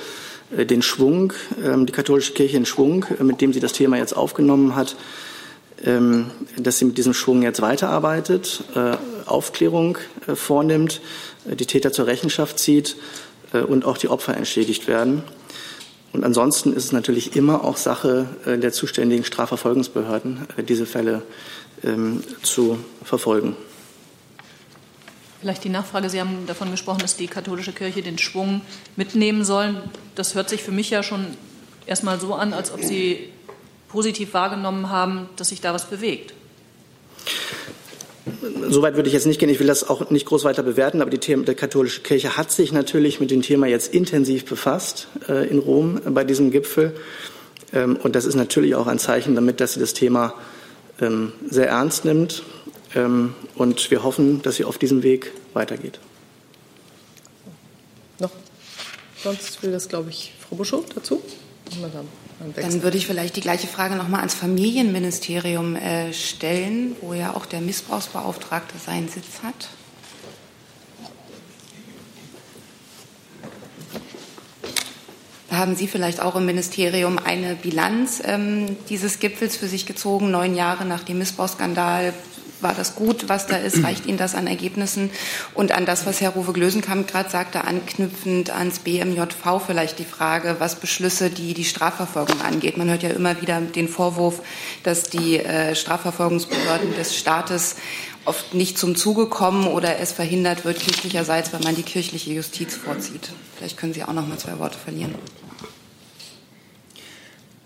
[0.57, 1.33] äh, den Schwung,
[1.64, 4.96] ähm, die katholische Kirche den Schwung, äh, mit dem sie das Thema jetzt aufgenommen hat,
[5.85, 8.96] ähm, dass sie mit diesem Schwung jetzt weiterarbeitet, äh,
[9.27, 9.98] Aufklärung
[10.35, 11.03] vornimmt,
[11.44, 12.96] die Täter zur Rechenschaft zieht
[13.53, 15.22] und auch die Opfer entschädigt werden.
[16.14, 21.22] Und ansonsten ist es natürlich immer auch Sache der zuständigen Strafverfolgungsbehörden, diese Fälle
[21.85, 23.55] ähm, zu verfolgen.
[25.40, 26.11] Vielleicht die Nachfrage.
[26.11, 28.61] Sie haben davon gesprochen, dass die katholische Kirche den Schwung
[28.96, 29.83] mitnehmen soll.
[30.16, 31.27] Das hört sich für mich ja schon
[31.87, 33.31] erstmal so an, als ob Sie
[33.88, 36.35] positiv wahrgenommen haben, dass sich da was bewegt.
[38.68, 39.48] Soweit würde ich jetzt nicht gehen.
[39.48, 42.51] Ich will das auch nicht groß weiter bewerten, aber die, Themen, die katholische Kirche hat
[42.51, 46.94] sich natürlich mit dem Thema jetzt intensiv befasst äh, in Rom bei diesem Gipfel.
[47.72, 50.35] Ähm, und das ist natürlich auch ein Zeichen damit, dass sie das Thema
[51.01, 52.42] ähm, sehr ernst nimmt
[52.94, 56.01] und wir hoffen, dass sie auf diesem Weg weitergeht.
[58.18, 58.31] Noch?
[59.22, 61.22] Sonst will das, glaube ich, Frau Buschow dazu.
[62.57, 67.35] Dann würde ich vielleicht die gleiche Frage noch mal ans Familienministerium äh, stellen, wo ja
[67.35, 69.68] auch der Missbrauchsbeauftragte seinen Sitz hat.
[75.51, 80.55] Haben Sie vielleicht auch im Ministerium eine Bilanz ähm, dieses Gipfels für sich gezogen, neun
[80.55, 82.14] Jahre nach dem Missbrauchsskandal?
[82.61, 85.11] War das gut, was da ist, reicht Ihnen das an Ergebnissen?
[85.55, 90.57] Und an das, was Herr Ruwe Glösenkamp gerade sagte, anknüpfend ans BMJV vielleicht die Frage,
[90.59, 92.77] was Beschlüsse, die die Strafverfolgung angeht.
[92.77, 94.42] Man hört ja immer wieder den Vorwurf,
[94.83, 97.77] dass die äh, Strafverfolgungsbehörden des Staates
[98.25, 102.77] oft nicht zum Zuge kommen oder es verhindert wird kirchlicherseits, weil man die kirchliche Justiz
[102.77, 103.31] vorzieht.
[103.57, 105.14] Vielleicht können Sie auch noch mal zwei Worte verlieren.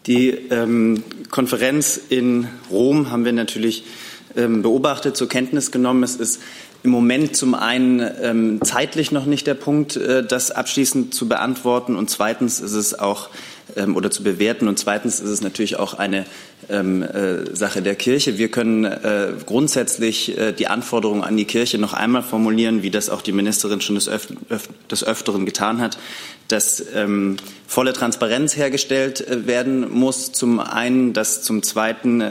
[0.07, 3.85] Die ähm, Konferenz in Rom haben wir natürlich
[4.35, 6.03] beobachtet, zur Kenntnis genommen.
[6.03, 6.41] Es ist
[6.83, 11.97] im Moment zum einen ähm, zeitlich noch nicht der Punkt, äh, das abschließend zu beantworten
[11.97, 13.29] und zweitens ist es auch
[13.77, 16.27] ähm, oder zu bewerten und zweitens ist es natürlich auch eine
[16.69, 18.37] ähm, äh, Sache der Kirche.
[18.37, 23.23] Wir können äh, grundsätzlich die Anforderungen an die Kirche noch einmal formulieren, wie das auch
[23.23, 24.29] die Ministerin schon des, Öf
[24.91, 25.99] des Öfteren getan hat,
[26.49, 30.33] dass ähm, volle Transparenz hergestellt werden muss.
[30.33, 32.23] Zum einen, dass zum zweiten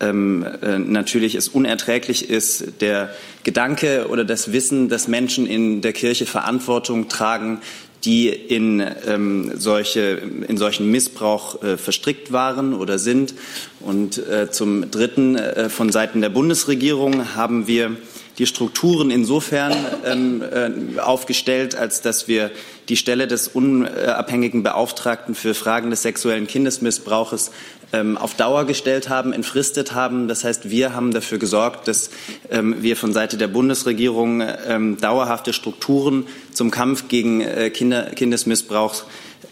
[0.00, 3.10] ähm, äh, natürlich es unerträglich ist, der
[3.44, 7.60] Gedanke oder das Wissen, dass Menschen in der Kirche Verantwortung tragen,
[8.04, 13.34] die in, ähm, solche, in solchen Missbrauch äh, verstrickt waren oder sind.
[13.80, 17.96] Und äh, zum Dritten, äh, von Seiten der Bundesregierung haben wir
[18.38, 22.50] die Strukturen insofern ähm, äh, aufgestellt, als dass wir
[22.88, 27.50] die Stelle des unabhängigen Beauftragten für Fragen des sexuellen Kindesmissbrauches
[27.92, 30.28] ähm, auf Dauer gestellt haben, entfristet haben.
[30.28, 32.10] Das heißt, wir haben dafür gesorgt, dass
[32.50, 39.04] ähm, wir von Seite der Bundesregierung ähm, dauerhafte Strukturen zum Kampf gegen äh, Kinder, Kindesmissbrauch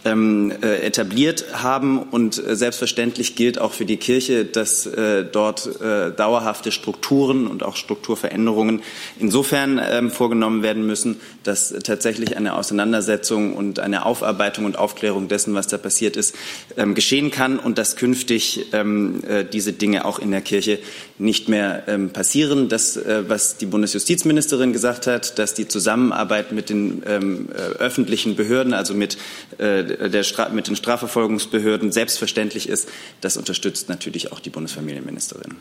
[0.05, 1.99] ähm, äh, etabliert haben.
[1.99, 7.63] Und äh, selbstverständlich gilt auch für die Kirche, dass äh, dort äh, dauerhafte Strukturen und
[7.63, 8.83] auch Strukturveränderungen
[9.19, 15.55] insofern ähm, vorgenommen werden müssen, dass tatsächlich eine Auseinandersetzung und eine Aufarbeitung und Aufklärung dessen,
[15.55, 16.35] was da passiert ist,
[16.77, 20.79] ähm, geschehen kann und dass künftig ähm, äh, diese Dinge auch in der Kirche
[21.19, 22.69] nicht mehr ähm, passieren.
[22.69, 28.75] Das, äh, was die Bundesjustizministerin gesagt hat, dass die Zusammenarbeit mit den ähm, öffentlichen Behörden,
[28.75, 29.17] also mit
[29.59, 32.89] äh, der Stra mit den Strafverfolgungsbehörden selbstverständlich ist.
[33.21, 35.57] Das unterstützt natürlich auch die Bundesfamilienministerin.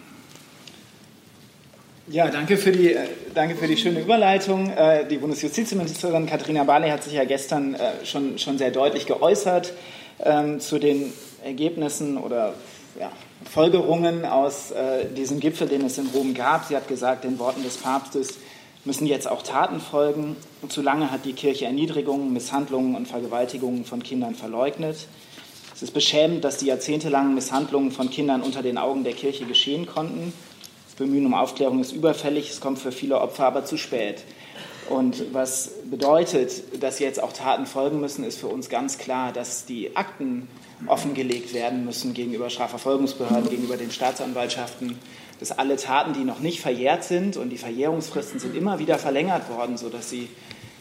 [2.07, 2.97] Ja, danke für die,
[3.33, 4.69] danke für die schöne Überleitung.
[4.69, 9.71] Äh, die Bundesjustizministerin Katharina Barley hat sich ja gestern äh, schon, schon sehr deutlich geäußert
[10.19, 11.13] ähm, zu den
[11.43, 12.53] Ergebnissen oder
[12.99, 13.11] ja,
[13.49, 16.65] Folgerungen aus äh, diesem Gipfel, den es in Rom gab.
[16.65, 18.33] Sie hat gesagt, den Worten des Papstes
[18.85, 20.35] müssen jetzt auch Taten folgen.
[20.61, 25.07] Und zu lange hat die Kirche Erniedrigungen, Misshandlungen und Vergewaltigungen von Kindern verleugnet.
[25.73, 29.85] Es ist beschämend, dass die jahrzehntelangen Misshandlungen von Kindern unter den Augen der Kirche geschehen
[29.85, 30.33] konnten.
[30.85, 34.23] Das Bemühen um Aufklärung ist überfällig, es kommt für viele Opfer aber zu spät.
[34.89, 39.65] Und was bedeutet, dass jetzt auch Taten folgen müssen, ist für uns ganz klar, dass
[39.65, 40.47] die Akten
[40.87, 44.99] offengelegt werden müssen gegenüber Strafverfolgungsbehörden, gegenüber den Staatsanwaltschaften
[45.41, 49.49] dass alle Taten, die noch nicht verjährt sind, und die Verjährungsfristen sind immer wieder verlängert
[49.49, 50.29] worden, sodass sie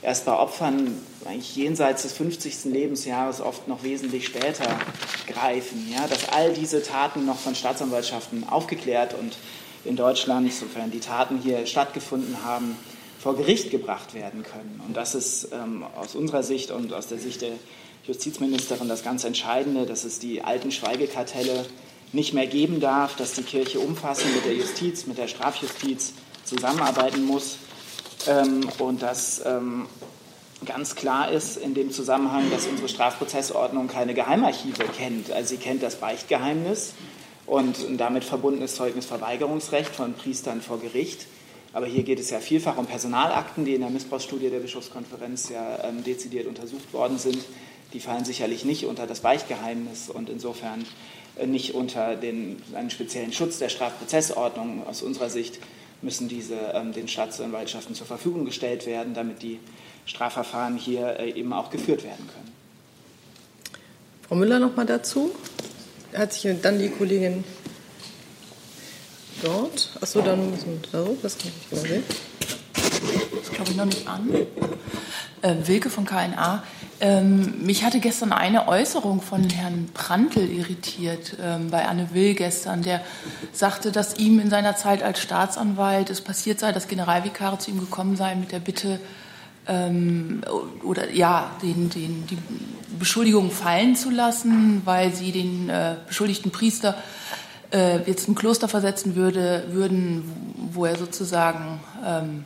[0.02, 2.66] erst bei Opfern eigentlich jenseits des 50.
[2.66, 4.68] Lebensjahres oft noch wesentlich später
[5.26, 5.90] greifen.
[5.90, 9.38] Ja, dass all diese Taten noch von Staatsanwaltschaften aufgeklärt und
[9.86, 12.76] in Deutschland, sofern die Taten hier stattgefunden haben,
[13.18, 14.82] vor Gericht gebracht werden können.
[14.86, 17.52] Und das ist ähm, aus unserer Sicht und aus der Sicht der
[18.06, 21.64] Justizministerin das ganz Entscheidende, dass es die alten Schweigekartelle
[22.12, 27.24] nicht mehr geben darf, dass die Kirche umfassend mit der Justiz, mit der Strafjustiz zusammenarbeiten
[27.24, 27.58] muss
[28.26, 29.86] ähm, und dass ähm,
[30.64, 35.30] ganz klar ist in dem Zusammenhang, dass unsere Strafprozessordnung keine Geheimarchive kennt.
[35.30, 36.94] Also sie kennt das Beichtgeheimnis
[37.46, 41.26] und damit verbundenes Zeugnisverweigerungsrecht von Priestern vor Gericht.
[41.72, 45.84] Aber hier geht es ja vielfach um Personalakten, die in der Missbrauchsstudie der Bischofskonferenz ja
[45.84, 47.38] ähm, dezidiert untersucht worden sind.
[47.92, 50.84] Die fallen sicherlich nicht unter das Beichtgeheimnis und insofern
[51.46, 54.86] nicht unter den, einen speziellen Schutz der Strafprozessordnung.
[54.86, 55.58] Aus unserer Sicht
[56.02, 59.58] müssen diese ähm, den Staatsanwaltschaften zur Verfügung gestellt werden, damit die
[60.06, 62.52] Strafverfahren hier äh, eben auch geführt werden können.
[64.28, 65.32] Frau Müller noch mal dazu.
[66.14, 67.44] Hat sich dann die Kollegin
[69.42, 69.90] dort.
[70.00, 70.52] Achso, dann
[70.92, 72.02] so, das kann ich mal sehen.
[73.40, 74.30] Das glaube ich noch nicht an.
[75.42, 76.62] Äh, Wilke von KNA.
[77.02, 82.82] Ähm, mich hatte gestern eine Äußerung von Herrn Prantl irritiert ähm, bei Anne Will gestern,
[82.82, 83.00] der
[83.52, 87.80] sagte, dass ihm in seiner Zeit als Staatsanwalt es passiert sei, dass Generalvikare zu ihm
[87.80, 89.00] gekommen seien mit der Bitte,
[89.66, 90.42] ähm,
[90.82, 92.38] oder ja, den, den, die
[92.98, 96.96] Beschuldigung fallen zu lassen, weil sie den äh, beschuldigten Priester
[97.72, 100.24] äh, jetzt ein Kloster versetzen würde, würden,
[100.72, 102.44] wo er sozusagen, ähm,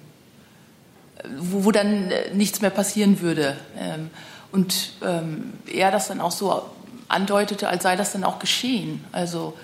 [1.38, 3.56] wo, wo, dann nichts mehr passieren würde.
[4.54, 6.62] Und ähm, er das dann auch so
[7.08, 9.04] andeutete, als sei das dann auch geschehen.
[9.10, 9.54] Also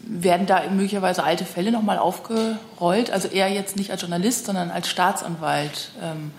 [0.00, 3.10] werden da möglicherweise alte Fälle nochmal aufgerollt?
[3.10, 5.90] Also er jetzt nicht als Journalist, sondern als Staatsanwalt.
[6.02, 6.30] Ähm,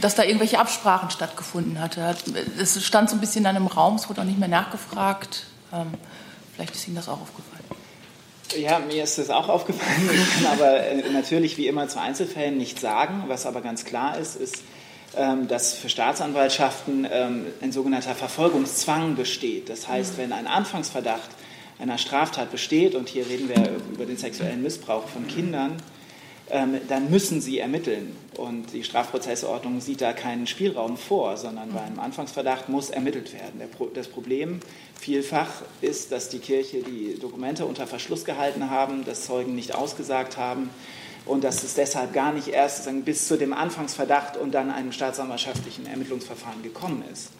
[0.00, 2.16] dass da irgendwelche Absprachen stattgefunden hatte.
[2.58, 5.44] Es stand so ein bisschen dann im Raum, es wurde auch nicht mehr nachgefragt.
[5.72, 5.94] Ähm,
[6.52, 7.62] vielleicht ist Ihnen das auch aufgefallen.
[8.58, 10.10] Ja, mir ist das auch aufgefallen.
[10.12, 13.22] Ich kann aber äh, natürlich wie immer zu Einzelfällen nichts sagen.
[13.28, 14.64] Was aber ganz klar ist, ist,
[15.48, 19.68] dass für Staatsanwaltschaften ähm, ein sogenannter Verfolgungszwang besteht.
[19.68, 21.30] Das heißt, wenn ein Anfangsverdacht
[21.78, 25.76] einer Straftat besteht, und hier reden wir über den sexuellen Missbrauch von Kindern,
[26.50, 28.16] ähm, dann müssen sie ermitteln.
[28.36, 33.62] Und die Strafprozessordnung sieht da keinen Spielraum vor, sondern bei einem Anfangsverdacht muss ermittelt werden.
[33.94, 34.60] Das Problem
[35.00, 35.48] vielfach
[35.80, 40.70] ist, dass die Kirche die Dokumente unter Verschluss gehalten haben, dass Zeugen nicht ausgesagt haben
[41.26, 45.86] und dass es deshalb gar nicht erst bis zu dem Anfangsverdacht und dann einem staatsanwaltschaftlichen
[45.86, 47.30] Ermittlungsverfahren gekommen ist.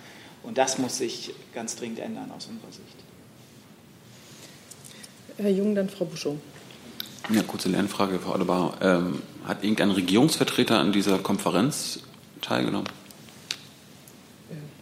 [0.43, 2.97] Und das muss sich ganz dringend ändern aus unserer Sicht.
[5.37, 6.37] Herr Jung, dann Frau Buschow.
[7.31, 8.79] Ja, kurze Lernfrage, Frau Adebar.
[8.83, 12.01] Ähm, hat irgendein Regierungsvertreter an dieser Konferenz
[12.43, 12.89] teilgenommen?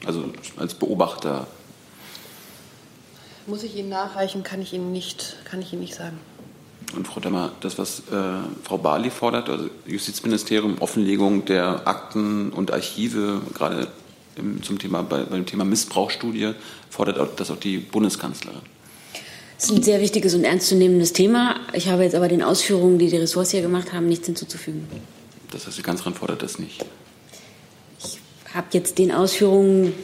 [0.05, 0.25] Also
[0.57, 1.47] als Beobachter?
[3.47, 6.19] Muss ich Ihnen nachreichen, kann ich Ihnen nicht, kann ich Ihnen nicht sagen.
[6.95, 8.03] Und Frau Demmer, das, was äh,
[8.63, 13.89] Frau Barley fordert, also Justizministerium, Offenlegung der Akten und Archive, gerade
[14.37, 16.53] im, zum Thema, bei, beim Thema Missbrauchsstudie,
[16.91, 18.61] fordert das auch die Bundeskanzlerin.
[19.57, 21.57] Das ist ein sehr wichtiges und ernstzunehmendes Thema.
[21.73, 24.87] Ich habe jetzt aber den Ausführungen, die die Ressorts hier gemacht haben, nichts hinzuzufügen.
[25.53, 26.85] Das heißt, die Kanzlerin fordert das nicht?
[28.01, 28.19] Ich
[28.55, 29.95] habe jetzt den Ausführungen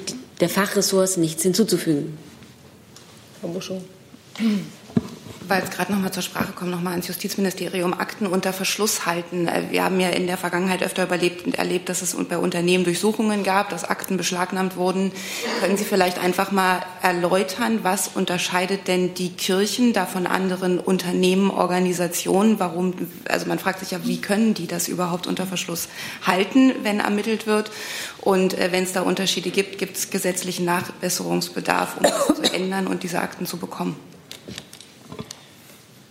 [0.40, 2.16] der Fachressorts nichts hinzuzufügen.
[3.40, 3.82] Frau Buschow
[5.48, 9.06] weil es gerade noch mal zur Sprache kommt, noch mal ans Justizministerium Akten unter Verschluss
[9.06, 9.48] halten.
[9.48, 13.44] Äh, wir haben ja in der Vergangenheit öfter überlebt, erlebt, dass es bei Unternehmen Durchsuchungen
[13.44, 15.12] gab, dass Akten beschlagnahmt wurden.
[15.60, 21.50] Können Sie vielleicht einfach mal erläutern, was unterscheidet denn die Kirchen da von anderen Unternehmen,
[21.50, 22.58] Organisationen?
[22.58, 22.94] Warum?
[23.28, 25.88] Also man fragt sich ja, wie können die das überhaupt unter Verschluss
[26.26, 27.70] halten, wenn ermittelt wird?
[28.20, 32.86] Und äh, wenn es da Unterschiede gibt, gibt es gesetzlichen Nachbesserungsbedarf, um das zu ändern
[32.86, 33.96] und diese Akten zu bekommen?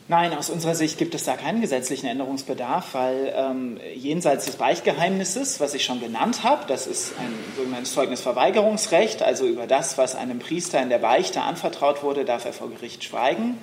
[0.09, 5.59] Nein, aus unserer Sicht gibt es da keinen gesetzlichen Änderungsbedarf, weil ähm, jenseits des Beichtgeheimnisses,
[5.59, 10.39] was ich schon genannt habe, das ist ein sogenanntes Zeugnisverweigerungsrecht, also über das, was einem
[10.39, 13.57] Priester in der Beichte anvertraut wurde, darf er vor Gericht schweigen.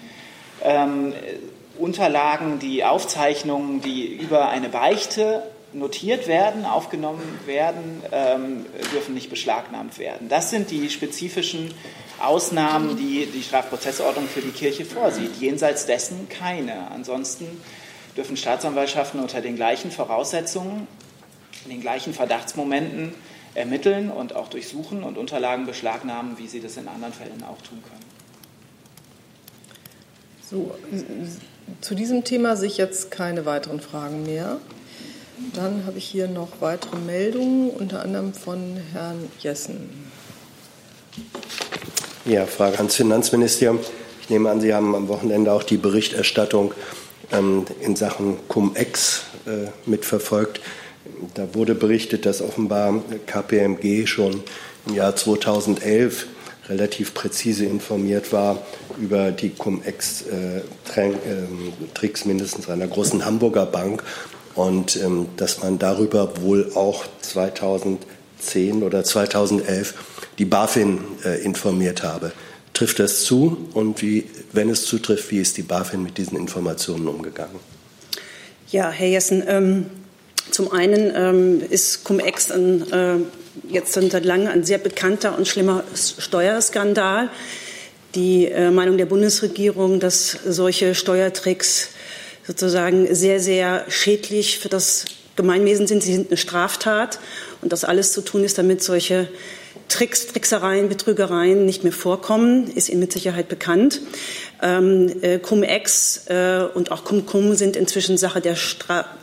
[0.62, 1.14] Ähm,
[1.78, 5.42] Unterlagen, die Aufzeichnungen, die über eine Beichte
[5.74, 10.28] notiert werden, aufgenommen werden, ähm, dürfen nicht beschlagnahmt werden.
[10.28, 11.74] Das sind die spezifischen
[12.20, 15.36] Ausnahmen, die die Strafprozessordnung für die Kirche vorsieht.
[15.40, 16.90] Jenseits dessen keine.
[16.90, 17.46] Ansonsten
[18.16, 20.86] dürfen Staatsanwaltschaften unter den gleichen Voraussetzungen,
[21.64, 23.14] in den gleichen Verdachtsmomenten
[23.54, 27.82] ermitteln und auch durchsuchen und Unterlagen beschlagnahmen, wie sie das in anderen Fällen auch tun
[27.82, 28.04] können.
[30.50, 30.74] So,
[31.80, 34.58] zu diesem Thema sehe ich jetzt keine weiteren Fragen mehr.
[35.52, 39.90] Dann habe ich hier noch weitere Meldungen, unter anderem von Herrn Jessen.
[42.24, 43.80] Ja, Frage ans Finanzministerium.
[44.22, 46.72] Ich nehme an, Sie haben am Wochenende auch die Berichterstattung
[47.32, 50.60] ähm, in Sachen Cum-Ex äh, mitverfolgt.
[51.34, 54.42] da wurde berichtet, dass offenbar KPMG schon
[54.86, 56.26] im Jahr 2011
[56.68, 58.62] relativ präzise informiert war
[58.98, 64.04] über die Cum-Ex-Tricks äh, mindestens einer großen Hamburger Bank
[64.54, 69.94] und ähm, dass man darüber wohl auch 2010 oder 2011
[70.38, 72.32] die BaFin äh, informiert habe.
[72.72, 73.68] Trifft das zu?
[73.72, 77.60] Und wie, wenn es zutrifft, wie ist die BaFin mit diesen Informationen umgegangen?
[78.70, 79.86] Ja, Herr Jessen, ähm,
[80.50, 83.16] zum einen ähm, ist Cum-Ex ein, äh,
[83.68, 87.30] jetzt seit langem ein sehr bekannter und schlimmer Steuerskandal.
[88.14, 91.90] Die äh, Meinung der Bundesregierung, dass solche Steuertricks
[92.46, 96.02] sozusagen sehr, sehr schädlich für das Gemeinwesen sind.
[96.02, 97.18] Sie sind eine Straftat
[97.60, 99.28] und das alles zu tun ist, damit solche
[99.88, 104.00] Tricks, Tricksereien, Betrügereien nicht mehr vorkommen, ist Ihnen mit Sicherheit bekannt.
[104.62, 108.56] Ähm, äh, Cum-Ex äh, und auch Cum-Cum sind inzwischen Sache der,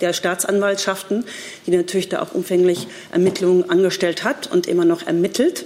[0.02, 1.26] der Staatsanwaltschaften,
[1.66, 5.66] die natürlich da auch umfänglich Ermittlungen angestellt hat und immer noch ermittelt.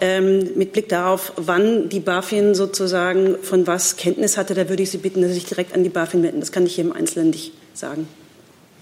[0.00, 4.90] Ähm, mit Blick darauf, wann die BaFin sozusagen von was Kenntnis hatte, da würde ich
[4.90, 6.40] Sie bitten, dass Sie sich direkt an die BaFin wenden.
[6.40, 8.08] Das kann ich hier im Einzelnen nicht sagen.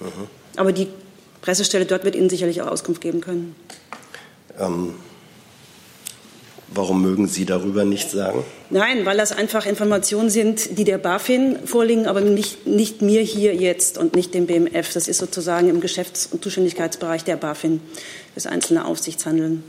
[0.01, 0.07] Mhm.
[0.57, 0.89] Aber die
[1.41, 3.55] Pressestelle dort wird Ihnen sicherlich auch Auskunft geben können.
[4.59, 4.95] Ähm,
[6.69, 8.45] warum mögen Sie darüber nichts sagen?
[8.71, 13.55] Nein, weil das einfach Informationen sind, die der BaFin vorliegen, aber nicht, nicht mir hier
[13.55, 14.93] jetzt und nicht dem BMF.
[14.93, 17.81] Das ist sozusagen im Geschäfts- und Zuständigkeitsbereich der BaFin,
[18.35, 19.63] das einzelne Aufsichtshandeln.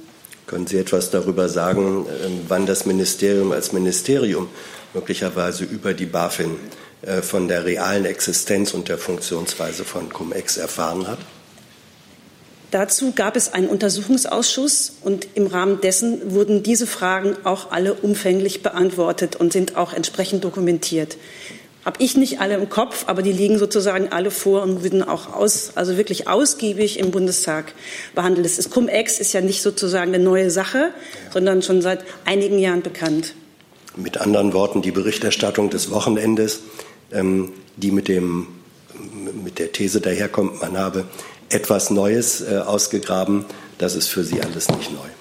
[0.47, 4.49] Können Sie etwas darüber sagen, ähm, wann das Ministerium als Ministerium
[4.93, 6.57] möglicherweise über die BaFin
[7.01, 11.19] äh, von der realen Existenz und der Funktionsweise von Cum-Ex erfahren hat?
[12.71, 18.63] Dazu gab es einen Untersuchungsausschuss und im Rahmen dessen wurden diese Fragen auch alle umfänglich
[18.63, 21.15] beantwortet und sind auch entsprechend dokumentiert
[21.85, 25.31] habe ich nicht alle im Kopf, aber die liegen sozusagen alle vor und wurden auch
[25.33, 27.73] aus, also wirklich ausgiebig im Bundestag
[28.15, 28.57] behandelt.
[28.57, 30.91] Das Cum-Ex ist ja nicht sozusagen eine neue Sache,
[31.31, 33.35] sondern schon seit einigen Jahren bekannt.
[33.95, 36.61] Mit anderen Worten, die Berichterstattung des Wochenendes,
[37.11, 38.47] ähm, die mit, dem,
[39.43, 41.05] mit der These daherkommt, man habe
[41.49, 43.45] etwas Neues äh, ausgegraben,
[43.77, 45.14] das ist für Sie alles nicht neu.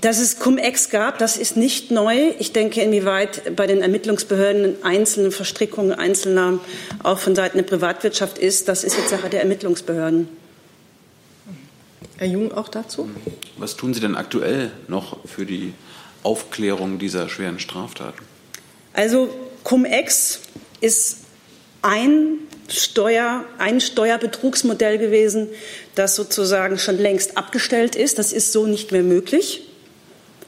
[0.00, 2.32] Dass es Cum-Ex gab, das ist nicht neu.
[2.38, 6.60] Ich denke, inwieweit bei den Ermittlungsbehörden einzelne Verstrickungen einzelner
[7.02, 10.28] auch von Seiten der Privatwirtschaft ist, das ist jetzt Sache der Ermittlungsbehörden.
[12.16, 13.10] Herr Jung auch dazu?
[13.56, 15.74] Was tun Sie denn aktuell noch für die
[16.22, 18.22] Aufklärung dieser schweren Straftaten?
[18.92, 19.30] Also
[19.64, 20.40] Cum-Ex
[20.80, 21.18] ist
[21.82, 25.48] ein Steuer, ein Steuerbetrugsmodell gewesen,
[25.96, 28.18] das sozusagen schon längst abgestellt ist.
[28.18, 29.67] Das ist so nicht mehr möglich.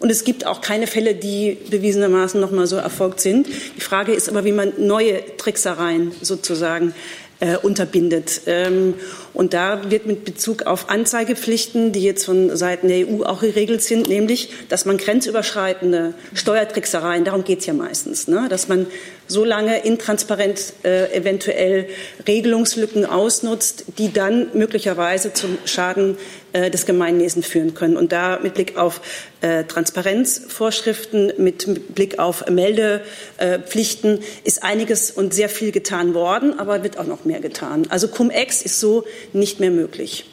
[0.00, 3.46] Und es gibt auch keine Fälle, die bewiesenermaßen noch mal so erfolgt sind.
[3.76, 6.94] Die Frage ist aber, wie man neue Tricksereien sozusagen
[7.40, 8.42] äh, unterbindet.
[8.46, 8.94] Ähm,
[9.32, 13.82] und da wird mit Bezug auf Anzeigepflichten, die jetzt von Seiten der EU auch geregelt
[13.82, 18.86] sind, nämlich, dass man grenzüberschreitende Steuertricksereien, darum geht es ja meistens, ne, dass man
[19.30, 21.86] so lange intransparent äh, eventuell
[22.26, 26.18] Regelungslücken ausnutzt, die dann möglicherweise zum Schaden
[26.52, 27.96] äh, des Gemeinwesens führen können.
[27.96, 29.00] Und da mit Blick auf
[29.40, 36.98] äh, Transparenzvorschriften, mit Blick auf Meldepflichten ist einiges und sehr viel getan worden, aber wird
[36.98, 37.86] auch noch mehr getan.
[37.88, 40.26] Also Cum-Ex ist so nicht mehr möglich.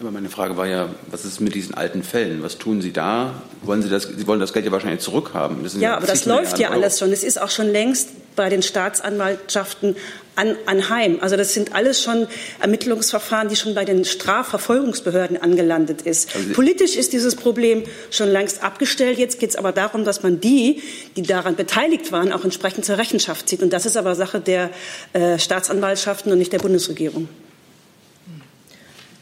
[0.00, 2.42] Aber meine Frage war ja, was ist mit diesen alten Fällen?
[2.42, 3.42] Was tun Sie da?
[3.62, 4.04] Wollen Sie das?
[4.04, 5.58] Sie wollen das Geld ja wahrscheinlich zurückhaben.
[5.78, 7.12] ja, aber das läuft ja alles schon.
[7.12, 9.96] Es ist auch schon längst bei den Staatsanwaltschaften
[10.36, 11.18] an, anheim.
[11.20, 12.28] Also das sind alles schon
[12.60, 16.34] Ermittlungsverfahren, die schon bei den Strafverfolgungsbehörden angelandet ist.
[16.34, 19.18] Also Politisch ist dieses Problem schon längst abgestellt.
[19.18, 20.82] Jetzt geht es aber darum, dass man die,
[21.16, 23.62] die daran beteiligt waren, auch entsprechend zur Rechenschaft zieht.
[23.62, 24.70] Und das ist aber Sache der
[25.12, 27.28] äh, Staatsanwaltschaften und nicht der Bundesregierung.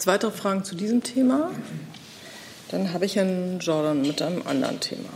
[0.07, 1.51] Weitere Fragen zu diesem Thema?
[2.71, 5.09] Dann habe ich Herrn Jordan mit einem anderen Thema.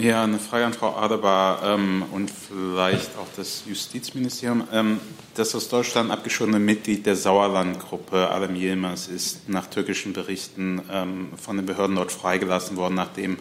[0.00, 4.66] Ja, eine Frage an Frau Adebar ähm, und vielleicht auch das Justizministerium.
[4.72, 4.98] Ähm,
[5.34, 11.56] das aus Deutschland abgeschossene Mitglied der Sauerlandgruppe, Adam Yilmaz, ist nach türkischen Berichten ähm, von
[11.56, 13.38] den Behörden dort freigelassen worden, nachdem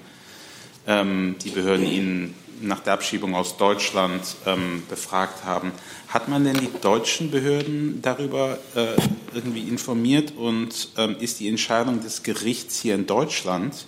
[0.85, 5.71] ähm, die Behörden ihn nach der Abschiebung aus Deutschland ähm, befragt haben.
[6.07, 8.87] Hat man denn die deutschen Behörden darüber äh,
[9.33, 13.85] irgendwie informiert und ähm, ist die Entscheidung des Gerichts hier in Deutschland,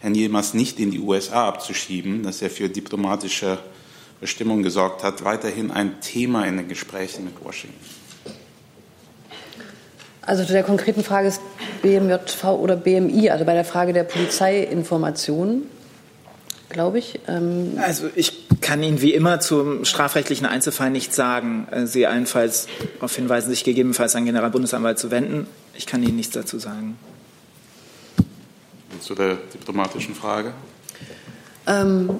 [0.00, 3.58] Herrn Yilmaz nicht in die USA abzuschieben, dass er für diplomatische
[4.20, 7.78] Bestimmungen gesorgt hat, weiterhin ein Thema in den Gesprächen mit Washington?
[10.22, 11.40] Also zu der konkreten Frage ist
[11.82, 15.62] BMJV oder BMI, also bei der Frage der Polizeiinformation
[16.70, 17.20] glaube ich.
[17.28, 21.68] Ähm also ich kann Ihnen wie immer zum strafrechtlichen Einzelfall nichts sagen.
[21.70, 25.46] Äh, Sie allenfalls darauf hinweisen, sich gegebenenfalls an den Generalbundesanwalt zu wenden.
[25.74, 26.96] Ich kann Ihnen nichts dazu sagen.
[29.00, 30.52] Zu der diplomatischen Frage.
[31.66, 32.10] Ähm,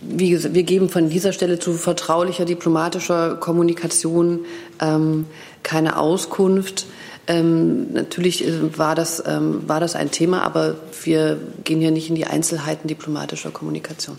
[0.00, 4.44] wie gesagt, wir geben von dieser Stelle zu vertraulicher diplomatischer Kommunikation
[4.80, 5.26] ähm,
[5.62, 6.86] keine Auskunft.
[7.26, 12.08] Ähm, natürlich äh, war das, ähm, war das ein Thema, aber wir gehen hier nicht
[12.08, 14.18] in die Einzelheiten diplomatischer Kommunikation.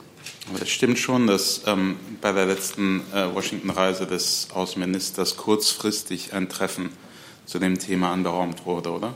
[0.49, 6.49] Aber es stimmt schon, dass ähm, bei der letzten äh, Washington-Reise des Außenministers kurzfristig ein
[6.49, 6.89] Treffen
[7.45, 9.13] zu dem Thema anberaumt wurde, oder?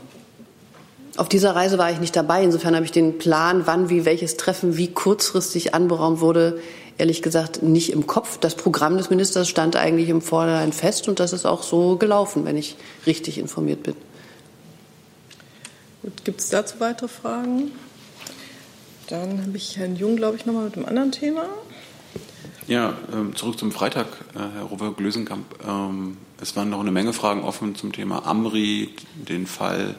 [1.16, 2.42] Auf dieser Reise war ich nicht dabei.
[2.42, 6.60] Insofern habe ich den Plan, wann, wie, welches Treffen, wie kurzfristig anberaumt wurde,
[6.98, 8.38] ehrlich gesagt nicht im Kopf.
[8.38, 12.44] Das Programm des Ministers stand eigentlich im Vorhinein fest und das ist auch so gelaufen,
[12.44, 12.76] wenn ich
[13.06, 13.94] richtig informiert bin.
[16.24, 17.72] Gibt es dazu weitere Fragen?
[19.08, 21.44] Dann habe ich Herrn Jung, glaube ich, nochmal mit einem anderen Thema.
[22.68, 25.44] Ja, ähm, zurück zum Freitag, äh, Herr Robert Glösenkamp.
[25.66, 29.96] Ähm, es waren noch eine Menge Fragen offen zum Thema Amri, den Fall.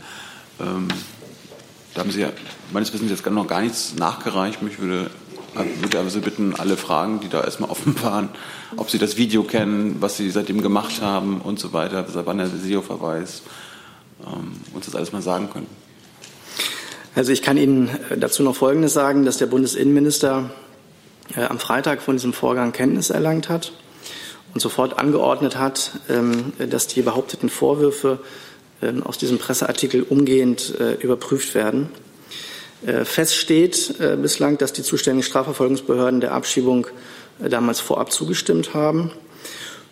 [0.60, 0.88] Ähm,
[1.94, 2.30] da haben Sie ja
[2.72, 4.62] meines Wissens jetzt noch gar nichts nachgereicht.
[4.62, 5.12] Mich würde
[5.54, 8.30] würde aber Sie bitten, alle Fragen, die da erstmal offen waren,
[8.78, 12.38] ob Sie das Video kennen, was Sie seitdem gemacht haben und so weiter, seit wann
[12.38, 13.44] der SEO-Verweis,
[14.26, 15.68] ähm, uns das alles mal sagen können.
[17.14, 20.50] Also ich kann Ihnen dazu noch Folgendes sagen, dass der Bundesinnenminister
[21.36, 23.74] äh, am Freitag von diesem Vorgang Kenntnis erlangt hat
[24.54, 28.20] und sofort angeordnet hat, ähm, dass die behaupteten Vorwürfe
[28.82, 31.90] ähm, aus diesem Presseartikel umgehend äh, überprüft werden.
[32.86, 36.88] Äh, fest steht äh, bislang, dass die zuständigen Strafverfolgungsbehörden der Abschiebung
[37.44, 39.12] äh, damals vorab zugestimmt haben.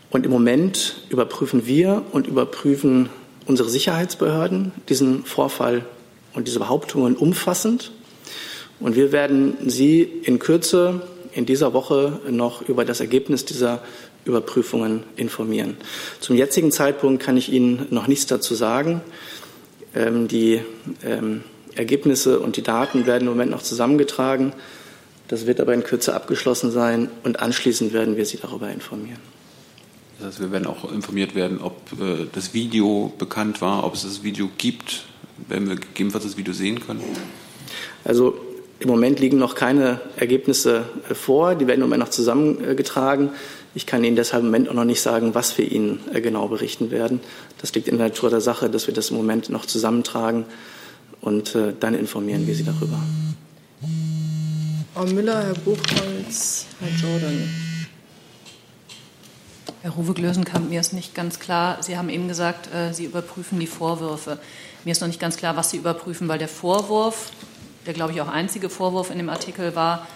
[0.09, 3.09] Und im Moment überprüfen wir und überprüfen
[3.45, 5.85] unsere Sicherheitsbehörden diesen Vorfall
[6.33, 7.91] und diese Behauptungen umfassend.
[8.79, 11.01] Und wir werden Sie in Kürze
[11.33, 13.83] in dieser Woche noch über das Ergebnis dieser
[14.25, 15.77] Überprüfungen informieren.
[16.19, 19.01] Zum jetzigen Zeitpunkt kann ich Ihnen noch nichts dazu sagen.
[19.95, 20.61] Ähm, die
[21.03, 21.43] ähm,
[21.75, 24.53] Ergebnisse und die Daten werden im Moment noch zusammengetragen.
[25.27, 29.19] Das wird aber in Kürze abgeschlossen sein und anschließend werden wir Sie darüber informieren.
[30.17, 34.01] Das heißt, wir werden auch informiert werden, ob äh, das Video bekannt war, ob es
[34.01, 35.05] das Video gibt.
[35.47, 37.01] Werden wir gegebenenfalls das Video sehen können?
[38.03, 38.37] Also
[38.79, 41.55] im Moment liegen noch keine Ergebnisse äh, vor.
[41.55, 43.29] Die werden im Moment noch zusammengetragen.
[43.75, 46.47] Ich kann Ihnen deshalb im Moment auch noch nicht sagen, was wir Ihnen äh, genau
[46.47, 47.19] berichten werden.
[47.61, 50.45] Das liegt in der Natur der Sache, dass wir das im Moment noch zusammentragen
[51.29, 52.99] und äh, dann informieren wir Sie darüber.
[54.95, 57.49] Frau Müller, Herr Buchholz, Herr Jordan.
[59.83, 63.59] Herr Ruwe Glösenkamp, mir ist nicht ganz klar, Sie haben eben gesagt, äh, Sie überprüfen
[63.59, 64.39] die Vorwürfe.
[64.83, 67.31] Mir ist noch nicht ganz klar, was Sie überprüfen, weil der Vorwurf,
[67.85, 70.07] der glaube ich auch einzige Vorwurf in dem Artikel war,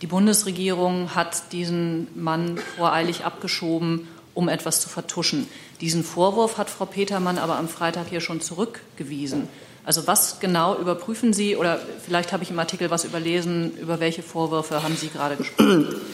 [0.00, 5.46] die Bundesregierung hat diesen Mann voreilig abgeschoben, um etwas zu vertuschen.
[5.82, 9.48] Diesen Vorwurf hat Frau Petermann aber am Freitag hier schon zurückgewiesen.
[9.84, 14.22] Also was genau überprüfen Sie oder vielleicht habe ich im Artikel was überlesen, über welche
[14.22, 15.94] Vorwürfe haben Sie gerade gesprochen?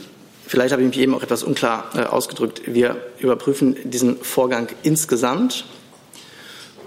[0.46, 2.62] Vielleicht habe ich mich eben auch etwas unklar äh, ausgedrückt.
[2.66, 5.64] Wir überprüfen diesen Vorgang insgesamt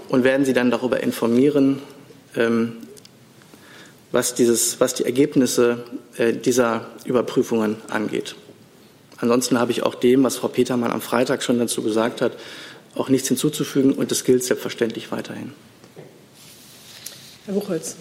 [0.10, 1.82] und werden Sie dann darüber informieren,
[2.36, 2.74] ähm,
[4.12, 5.86] was, dieses, was die Ergebnisse
[6.18, 8.36] äh, dieser Überprüfungen angeht.
[9.20, 12.34] Ansonsten habe ich auch dem, was Frau Petermann am Freitag schon dazu gesagt hat,
[12.96, 15.54] auch nichts hinzuzufügen und das gilt selbstverständlich weiterhin.
[17.46, 17.96] Herr Buchholz.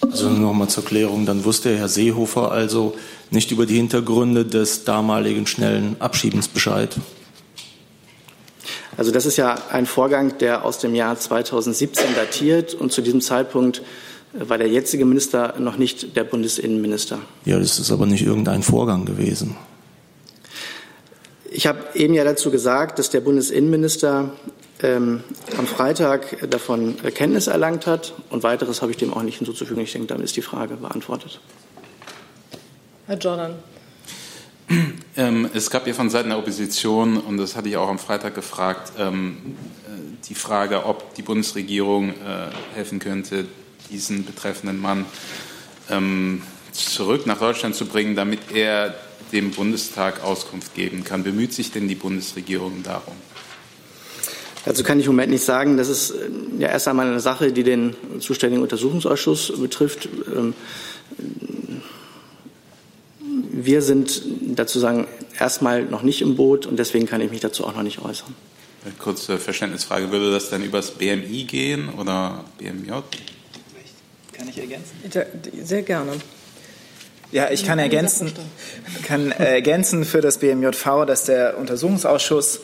[0.00, 2.96] Also noch mal zur Klärung, dann wusste Herr Seehofer also
[3.30, 6.96] nicht über die Hintergründe des damaligen schnellen Abschiebens Bescheid.
[8.96, 13.20] Also das ist ja ein Vorgang, der aus dem Jahr 2017 datiert und zu diesem
[13.20, 13.82] Zeitpunkt
[14.32, 17.18] war der jetzige Minister noch nicht der Bundesinnenminister.
[17.44, 19.56] Ja, das ist aber nicht irgendein Vorgang gewesen.
[21.50, 24.30] Ich habe eben ja dazu gesagt, dass der Bundesinnenminister
[24.82, 25.22] ähm,
[25.56, 28.14] am Freitag davon Kenntnis erlangt hat.
[28.30, 29.82] Und weiteres habe ich dem auch nicht hinzuzufügen.
[29.82, 31.40] Ich denke, damit ist die Frage beantwortet.
[33.06, 33.54] Herr Jordan.
[35.16, 38.34] Ähm, es gab ja von Seiten der Opposition, und das hatte ich auch am Freitag
[38.34, 42.14] gefragt, ähm, äh, die Frage, ob die Bundesregierung äh,
[42.74, 43.46] helfen könnte,
[43.90, 45.04] diesen betreffenden Mann
[45.90, 48.94] ähm, zurück nach Deutschland zu bringen, damit er
[49.32, 51.22] dem Bundestag Auskunft geben kann.
[51.22, 53.14] Bemüht sich denn die Bundesregierung darum?
[54.64, 55.76] Dazu kann ich im Moment nicht sagen.
[55.76, 60.08] Das ist äh, ja erst einmal eine Sache, die den zuständigen Untersuchungsausschuss betrifft.
[60.34, 60.54] Ähm,
[63.52, 64.22] wir sind
[64.56, 65.06] dazu sagen
[65.38, 68.34] erstmal noch nicht im Boot und deswegen kann ich mich dazu auch noch nicht äußern.
[68.84, 70.10] Eine kurze Verständnisfrage.
[70.10, 72.90] Würde das dann übers BMI gehen oder BMJ?
[74.32, 74.96] Kann ich ergänzen?
[75.62, 76.12] Sehr gerne.
[77.30, 78.32] Ja, ich kann ergänzen,
[79.06, 82.60] kann ergänzen für das BMJV, dass der Untersuchungsausschuss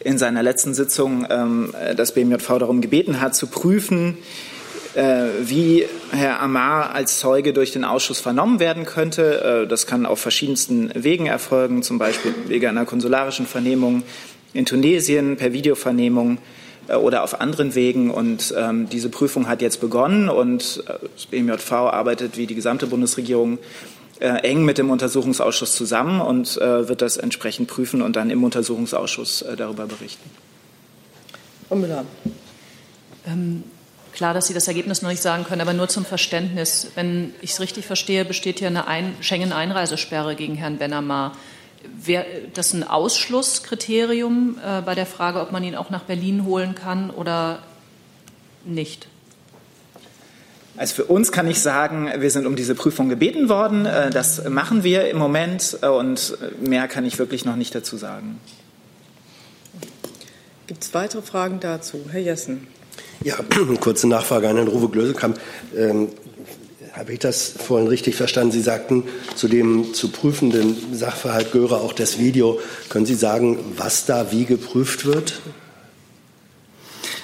[0.00, 4.16] in seiner letzten Sitzung ähm, das BMJV darum gebeten hat, zu prüfen,
[4.94, 9.62] äh, wie Herr Amar als Zeuge durch den Ausschuss vernommen werden könnte.
[9.64, 14.02] Äh, das kann auf verschiedensten Wegen erfolgen, zum Beispiel wegen einer konsularischen Vernehmung
[14.52, 16.38] in Tunesien, per Videovernehmung
[16.88, 18.10] äh, oder auf anderen Wegen.
[18.10, 23.58] Und ähm, diese Prüfung hat jetzt begonnen und das BMJV arbeitet wie die gesamte Bundesregierung
[24.22, 29.86] eng mit dem Untersuchungsausschuss zusammen und wird das entsprechend prüfen und dann im Untersuchungsausschuss darüber
[29.86, 30.30] berichten.
[31.68, 32.04] Frau Müller.
[33.26, 33.64] Ähm,
[34.12, 36.88] Klar, dass Sie das Ergebnis noch nicht sagen können, aber nur zum Verständnis.
[36.94, 41.34] Wenn ich es richtig verstehe, besteht hier eine ein Schengen-Einreisesperre gegen Herrn Benamar.
[41.98, 46.74] Wäre das ein Ausschlusskriterium äh, bei der Frage, ob man ihn auch nach Berlin holen
[46.74, 47.60] kann oder
[48.64, 49.08] nicht?
[50.76, 53.84] Also für uns kann ich sagen, wir sind um diese Prüfung gebeten worden.
[53.86, 57.96] Äh, das machen wir im Moment äh, und mehr kann ich wirklich noch nicht dazu
[57.96, 58.40] sagen.
[60.66, 62.00] Gibt es weitere Fragen dazu?
[62.10, 62.66] Herr Jessen.
[63.22, 63.36] Ja,
[63.80, 65.38] kurze Nachfrage an Herrn Ruwe Glösekamp.
[65.76, 66.08] Ähm,
[66.92, 68.52] habe ich das vorhin richtig verstanden?
[68.52, 69.04] Sie sagten
[69.34, 72.60] zu dem zu prüfenden Sachverhalt gehöre auch das Video.
[72.90, 75.40] Können Sie sagen, was da wie geprüft wird?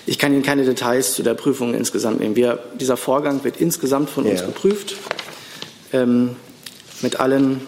[0.08, 2.34] Ich kann Ihnen keine Details zu der Prüfung insgesamt nehmen.
[2.34, 4.32] Wir, dieser Vorgang wird insgesamt von ja.
[4.32, 4.96] uns geprüft,
[5.92, 6.34] ähm,
[7.02, 7.60] mit allen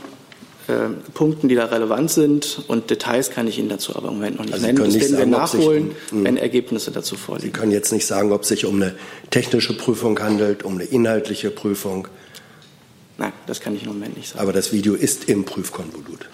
[0.67, 2.65] äh, Punkten, die da relevant sind.
[2.67, 4.83] Und Details kann ich Ihnen dazu aber im Moment noch nicht also nennen.
[4.83, 7.53] Das werden wir nachholen, um, wenn Ergebnisse dazu vorliegen.
[7.53, 8.95] Sie können jetzt nicht sagen, ob es sich um eine
[9.29, 12.09] technische Prüfung handelt, um eine inhaltliche Prüfung.
[13.19, 14.41] Nein, das kann ich im Moment nicht sagen.
[14.41, 16.27] Aber das Video ist im Prüfkonvolut.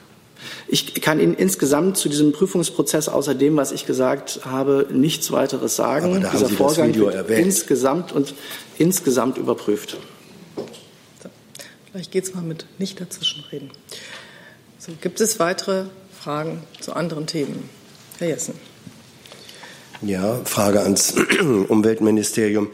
[0.69, 5.77] Ich kann Ihnen insgesamt zu diesem Prüfungsprozess außer dem, was ich gesagt habe, nichts weiteres
[5.77, 6.07] sagen.
[6.07, 7.47] Aber da Dieser haben Sie Vorgang das Video wird erwähnt.
[7.47, 8.35] insgesamt und
[8.79, 9.97] insgesamt überprüft.
[11.93, 13.71] Vielleicht geht es mal mit nicht dazwischenreden.
[14.79, 15.85] So, gibt es weitere
[16.21, 17.69] Fragen zu anderen Themen?
[18.19, 18.55] Herr Jessen.
[20.03, 21.15] Ja, Frage ans
[21.69, 22.69] Umweltministerium.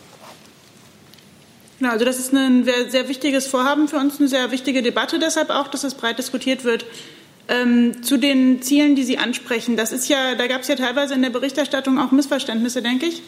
[1.80, 5.50] Ja, also das ist ein sehr wichtiges Vorhaben für uns, eine sehr wichtige Debatte deshalb
[5.50, 6.86] auch, dass es breit diskutiert wird.
[7.50, 11.14] Ähm, zu den Zielen, die Sie ansprechen, das ist ja, da gab es ja teilweise
[11.14, 13.22] in der Berichterstattung auch Missverständnisse, denke ich.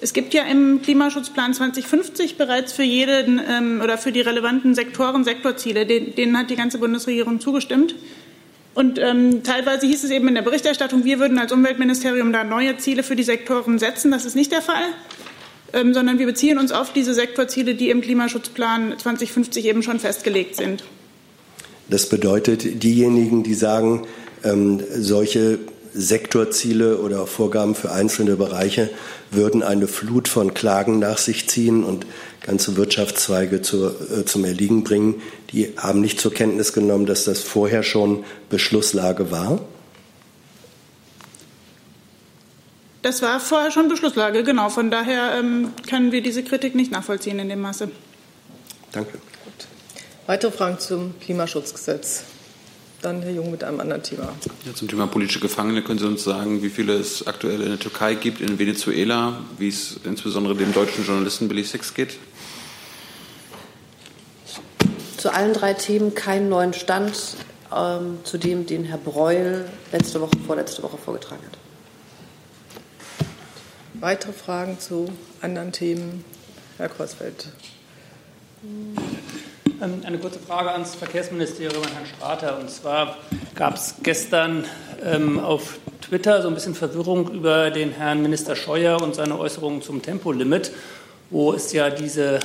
[0.00, 5.24] Es gibt ja im Klimaschutzplan 2050 bereits für jeden ähm, oder für die relevanten Sektoren
[5.24, 7.94] Sektorziele, denen, denen hat die ganze Bundesregierung zugestimmt.
[8.74, 12.76] Und ähm, teilweise hieß es eben in der Berichterstattung, wir würden als Umweltministerium da neue
[12.76, 14.12] Ziele für die Sektoren setzen.
[14.12, 14.84] Das ist nicht der Fall,
[15.72, 20.54] ähm, sondern wir beziehen uns auf diese Sektorziele, die im Klimaschutzplan 2050 eben schon festgelegt
[20.54, 20.84] sind.
[21.88, 24.06] Das bedeutet, diejenigen, die sagen,
[24.44, 25.58] ähm, solche
[25.94, 28.90] Sektorziele oder Vorgaben für einzelne Bereiche
[29.30, 32.06] würden eine Flut von Klagen nach sich ziehen und
[32.42, 35.22] ganze Wirtschaftszweige zur, äh, zum Erliegen bringen.
[35.52, 39.60] Die haben nicht zur Kenntnis genommen, dass das vorher schon Beschlusslage war.
[43.02, 44.68] Das war vorher schon Beschlusslage, genau.
[44.68, 47.90] Von daher ähm, können wir diese Kritik nicht nachvollziehen in dem Maße.
[48.92, 49.18] Danke.
[50.28, 52.24] Weitere Fragen zum Klimaschutzgesetz?
[53.00, 54.34] Dann Herr Jung mit einem anderen Thema.
[54.66, 57.78] Ja, zum Thema politische Gefangene können Sie uns sagen, wie viele es aktuell in der
[57.78, 62.18] Türkei gibt, in Venezuela, wie es insbesondere dem deutschen Journalisten Billy Six geht?
[65.16, 67.38] Zu allen drei Themen keinen neuen Stand,
[67.74, 71.58] ähm, zu dem, den Herr Breul letzte Woche, vorletzte Woche vorgetragen hat.
[73.94, 75.10] Weitere Fragen zu
[75.40, 76.22] anderen Themen?
[76.76, 77.48] Herr Kreuzfeld.
[78.62, 79.07] Ähm,
[79.80, 82.58] eine kurze Frage ans Verkehrsministerium, an Herrn Strater.
[82.58, 83.16] Und zwar
[83.54, 84.64] gab es gestern
[85.04, 89.82] ähm, auf Twitter so ein bisschen Verwirrung über den Herrn Minister Scheuer und seine Äußerungen
[89.82, 90.72] zum Tempolimit,
[91.30, 92.40] wo es ja diese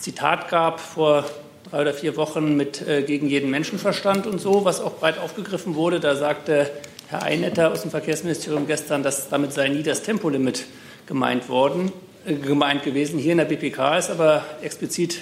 [0.00, 1.24] Zitat gab vor
[1.70, 5.74] drei oder vier Wochen mit äh, gegen jeden Menschenverstand und so, was auch breit aufgegriffen
[5.74, 6.00] wurde.
[6.00, 6.70] Da sagte
[7.08, 10.64] Herr Einetter aus dem Verkehrsministerium gestern, dass damit sei nie das Tempolimit
[11.06, 11.92] gemeint worden,
[12.24, 13.18] äh, gemeint gewesen.
[13.18, 15.18] Hier in der BPK ist aber explizit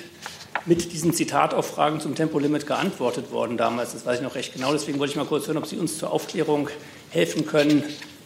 [0.67, 3.93] mit diesem Zitat auf Fragen zum Tempolimit geantwortet worden damals.
[3.93, 4.73] Das weiß ich noch recht genau.
[4.73, 6.69] Deswegen wollte ich mal kurz hören, ob Sie uns zur Aufklärung
[7.11, 7.83] helfen können,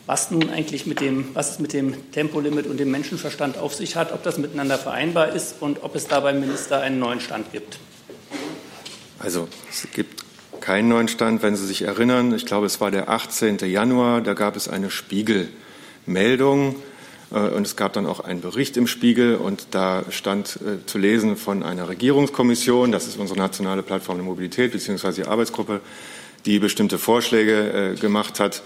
[0.07, 3.97] was nun eigentlich mit dem, was es mit dem Tempolimit und dem Menschenverstand auf sich
[3.97, 7.53] hat, ob das miteinander vereinbar ist und ob es da beim Minister einen neuen Stand
[7.53, 7.79] gibt.
[9.19, 10.25] Also es gibt
[10.61, 12.35] keinen neuen Stand, wenn Sie sich erinnern.
[12.35, 13.59] Ich glaube, es war der 18.
[13.59, 14.21] Januar.
[14.21, 15.49] Da gab es eine Spiegel.
[17.35, 17.57] Meldung.
[17.57, 21.63] Und es gab dann auch einen Bericht im Spiegel und da stand zu lesen von
[21.63, 25.81] einer Regierungskommission, das ist unsere nationale Plattform der Mobilität beziehungsweise die Arbeitsgruppe,
[26.47, 28.63] die bestimmte Vorschläge gemacht hat.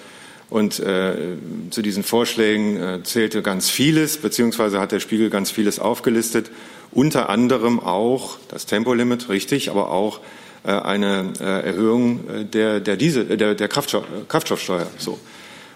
[0.51, 1.37] Und äh,
[1.71, 6.51] zu diesen Vorschlägen äh, zählte ganz vieles, beziehungsweise hat der Spiegel ganz vieles aufgelistet,
[6.91, 10.21] unter anderem auch das Tempolimit, richtig, aber auch
[10.65, 14.87] äh, eine äh, Erhöhung der, der, Diesel, der, der Kraftstoff, Kraftstoffsteuer.
[14.97, 15.19] So.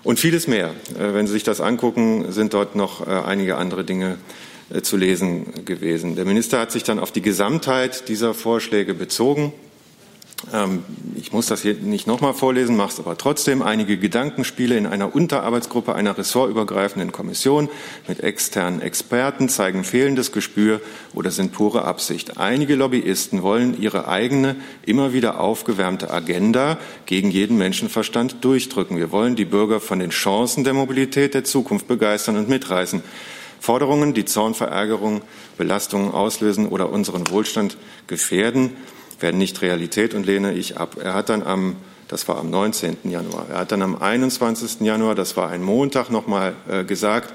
[0.05, 0.71] Und vieles mehr.
[0.99, 4.19] Äh, wenn Sie sich das angucken, sind dort noch äh, einige andere Dinge
[4.71, 6.17] äh, zu lesen gewesen.
[6.17, 9.53] Der Minister hat sich dann auf die Gesamtheit dieser Vorschläge bezogen
[11.15, 13.63] ich muss das hier nicht nochmal vorlesen, mache es aber trotzdem.
[13.63, 17.69] Einige Gedankenspiele in einer Unterarbeitsgruppe einer ressortübergreifenden Kommission
[18.09, 20.81] mit externen Experten zeigen fehlendes Gespür
[21.15, 22.39] oder sind pure Absicht.
[22.39, 28.97] Einige Lobbyisten wollen ihre eigene, immer wieder aufgewärmte Agenda gegen jeden Menschenverstand durchdrücken.
[28.97, 33.03] Wir wollen die Bürger von den Chancen der Mobilität der Zukunft begeistern und mitreißen.
[33.61, 35.23] Forderungen, die Zornverärgerung,
[35.57, 37.77] Belastungen auslösen oder unseren Wohlstand
[38.09, 38.77] gefährden,
[39.23, 40.97] werden nicht Realität und lehne ich ab.
[41.03, 41.77] Er hat dann am,
[42.09, 42.99] das war am 19.
[43.05, 44.81] Januar, er hat dann am 21.
[44.81, 47.33] Januar, das war ein Montag, nochmal äh, gesagt,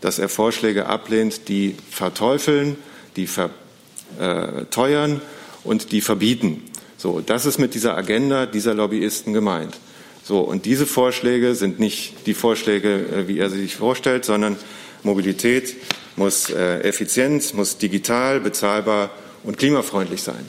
[0.00, 2.76] dass er Vorschläge ablehnt, die verteufeln,
[3.16, 5.20] die verteuern
[5.64, 6.62] und die verbieten.
[6.96, 9.76] So, das ist mit dieser Agenda dieser Lobbyisten gemeint.
[10.22, 14.56] So, und diese Vorschläge sind nicht die Vorschläge, äh, wie er sie sich vorstellt, sondern
[15.02, 15.76] Mobilität
[16.16, 19.10] muss äh, effizient, muss digital, bezahlbar
[19.44, 20.48] und klimafreundlich sein.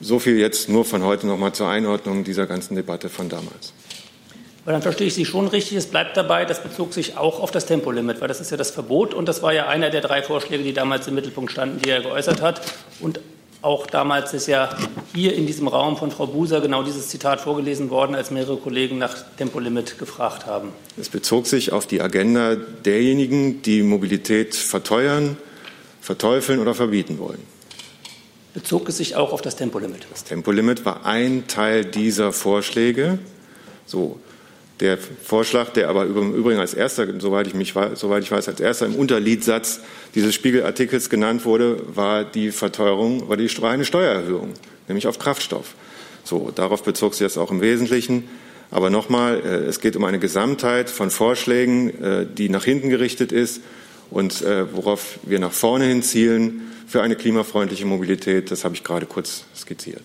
[0.00, 3.72] So viel jetzt nur von heute noch mal zur Einordnung dieser ganzen Debatte von damals.
[4.64, 5.76] Weil dann verstehe ich Sie schon richtig.
[5.76, 8.70] Es bleibt dabei, das bezog sich auch auf das Tempolimit, weil das ist ja das
[8.70, 11.88] Verbot und das war ja einer der drei Vorschläge, die damals im Mittelpunkt standen, die
[11.88, 12.60] er geäußert hat.
[13.00, 13.20] Und
[13.62, 14.74] auch damals ist ja
[15.14, 18.98] hier in diesem Raum von Frau Buser genau dieses Zitat vorgelesen worden, als mehrere Kollegen
[18.98, 20.70] nach Tempolimit gefragt haben.
[20.98, 25.36] Es bezog sich auf die Agenda derjenigen, die Mobilität verteuern,
[26.00, 27.59] verteufeln oder verbieten wollen
[28.60, 30.06] bezog es sich auch auf das Tempolimit.
[30.10, 33.18] Das Tempolimit war ein Teil dieser Vorschläge.
[33.86, 34.20] So,
[34.80, 38.60] der Vorschlag, der aber im Übrigen als erster, soweit ich, mich, soweit ich weiß, als
[38.60, 39.80] erster im Unterliedsatz
[40.14, 44.52] dieses Spiegelartikels genannt wurde, war die Verteuerung, war die reine Steuererhöhung,
[44.88, 45.74] nämlich auf Kraftstoff.
[46.22, 48.28] So, darauf bezog sich das auch im Wesentlichen.
[48.70, 53.32] Aber nochmal, äh, es geht um eine Gesamtheit von Vorschlägen, äh, die nach hinten gerichtet
[53.32, 53.62] ist
[54.10, 58.50] und äh, worauf wir nach vorne hin zielen für eine klimafreundliche Mobilität.
[58.50, 60.02] Das habe ich gerade kurz skizziert.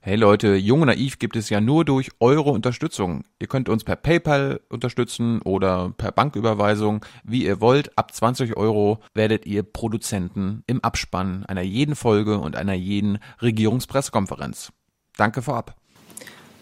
[0.00, 3.24] Hey Leute, Jung und Naiv gibt es ja nur durch eure Unterstützung.
[3.38, 7.98] Ihr könnt uns per PayPal unterstützen oder per Banküberweisung, wie ihr wollt.
[7.98, 14.72] Ab 20 Euro werdet ihr Produzenten im Abspann einer jeden Folge und einer jeden Regierungspressekonferenz.
[15.16, 15.74] Danke vorab.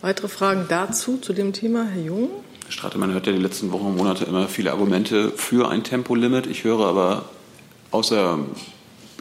[0.01, 2.31] Weitere Fragen dazu, zu dem Thema, Herr Jung?
[2.65, 6.47] Herr Stratemann hört ja die letzten Wochen und Monate immer viele Argumente für ein Tempolimit.
[6.47, 7.27] Ich höre aber
[7.91, 8.39] außer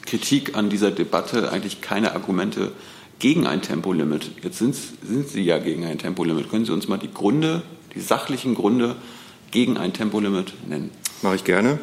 [0.06, 2.72] Kritik an dieser Debatte eigentlich keine Argumente
[3.20, 4.32] gegen ein Tempolimit.
[4.44, 6.50] Jetzt sind, sind Sie ja gegen ein Tempolimit.
[6.50, 7.62] Können Sie uns mal die Gründe,
[7.96, 8.96] die sachlichen Gründe
[9.52, 10.92] gegen ein Tempolimit nennen?
[11.22, 11.80] Mache ich gerne.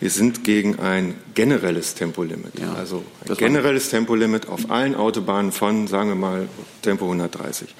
[0.00, 2.58] Wir sind gegen ein generelles Tempolimit.
[2.58, 6.48] Ja, also ein generelles Tempolimit auf allen Autobahnen von, sagen wir mal,
[6.80, 7.74] Tempo 130.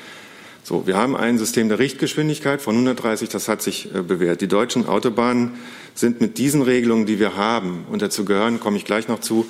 [0.62, 4.42] So, wir haben ein System der Richtgeschwindigkeit von 130, das hat sich äh, bewährt.
[4.42, 5.52] Die deutschen Autobahnen
[5.94, 9.46] sind mit diesen Regelungen, die wir haben, und dazu gehören, komme ich gleich noch zu,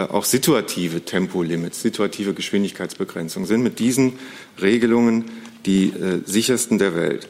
[0.00, 4.18] auch situative Tempolimits, situative Geschwindigkeitsbegrenzungen sind mit diesen
[4.60, 5.30] Regelungen
[5.66, 7.28] die äh, sichersten der Welt.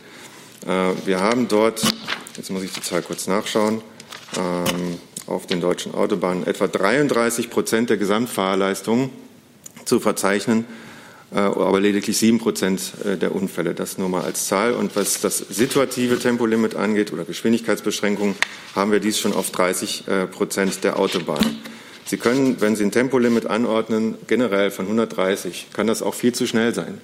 [0.67, 1.83] Äh, wir haben dort,
[2.37, 3.83] jetzt muss ich die Zahl kurz nachschauen,
[4.37, 9.11] ähm, auf den deutschen Autobahnen etwa 33 Prozent der Gesamtfahrleistung
[9.85, 10.65] zu verzeichnen,
[11.33, 13.75] äh, aber lediglich sieben Prozent äh, der Unfälle.
[13.75, 14.75] Das nur mal als Zahl.
[14.75, 18.35] Und was das situative Tempolimit angeht oder Geschwindigkeitsbeschränkungen,
[18.75, 21.59] haben wir dies schon auf 30 äh, Prozent der Autobahnen.
[22.13, 26.47] Sie können, wenn Sie ein Tempolimit anordnen, generell von 130, kann das auch viel zu
[26.47, 27.01] schnell sein.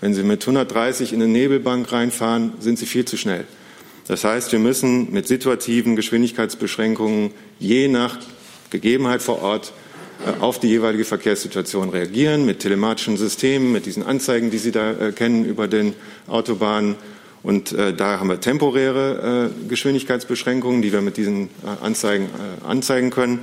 [0.00, 3.44] Wenn Sie mit 130 in eine Nebelbank reinfahren, sind Sie viel zu schnell.
[4.06, 8.20] Das heißt, wir müssen mit situativen Geschwindigkeitsbeschränkungen je nach
[8.70, 9.72] Gegebenheit vor Ort
[10.24, 14.92] äh, auf die jeweilige Verkehrssituation reagieren, mit telematischen Systemen, mit diesen Anzeigen, die Sie da
[14.92, 15.94] äh, kennen über den
[16.28, 16.94] Autobahnen.
[17.42, 21.48] Und äh, da haben wir temporäre Geschwindigkeitsbeschränkungen, die wir mit diesen
[21.82, 22.28] Anzeigen
[22.64, 23.40] anzeigen können.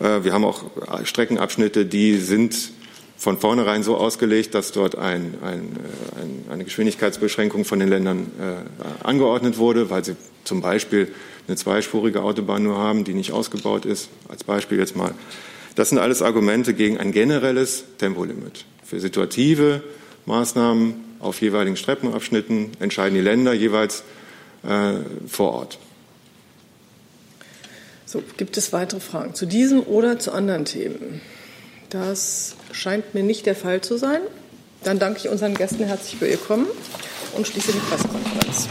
[0.00, 0.64] Äh, wir haben auch
[1.04, 2.72] Streckenabschnitte, die sind
[3.18, 8.30] von vornherein so ausgelegt, dass dort ein, ein, äh, ein, eine Geschwindigkeitsbeschränkung von den Ländern
[8.40, 11.08] äh, angeordnet wurde, weil sie zum Beispiel
[11.48, 14.08] eine zweispurige Autobahn nur haben, die nicht ausgebaut ist.
[14.28, 15.12] Als Beispiel jetzt mal.
[15.74, 18.64] Das sind alles Argumente gegen ein generelles Tempolimit.
[18.84, 19.82] Für situative
[20.26, 24.04] Maßnahmen auf jeweiligen Streckenabschnitten entscheiden die Länder jeweils
[24.62, 24.94] äh,
[25.26, 25.78] vor Ort.
[28.10, 31.20] So, gibt es weitere Fragen zu diesem oder zu anderen Themen?
[31.90, 34.20] Das scheint mir nicht der Fall zu sein.
[34.82, 36.66] Dann danke ich unseren Gästen herzlich für ihr Kommen
[37.36, 38.68] und schließe die Pressekonferenz.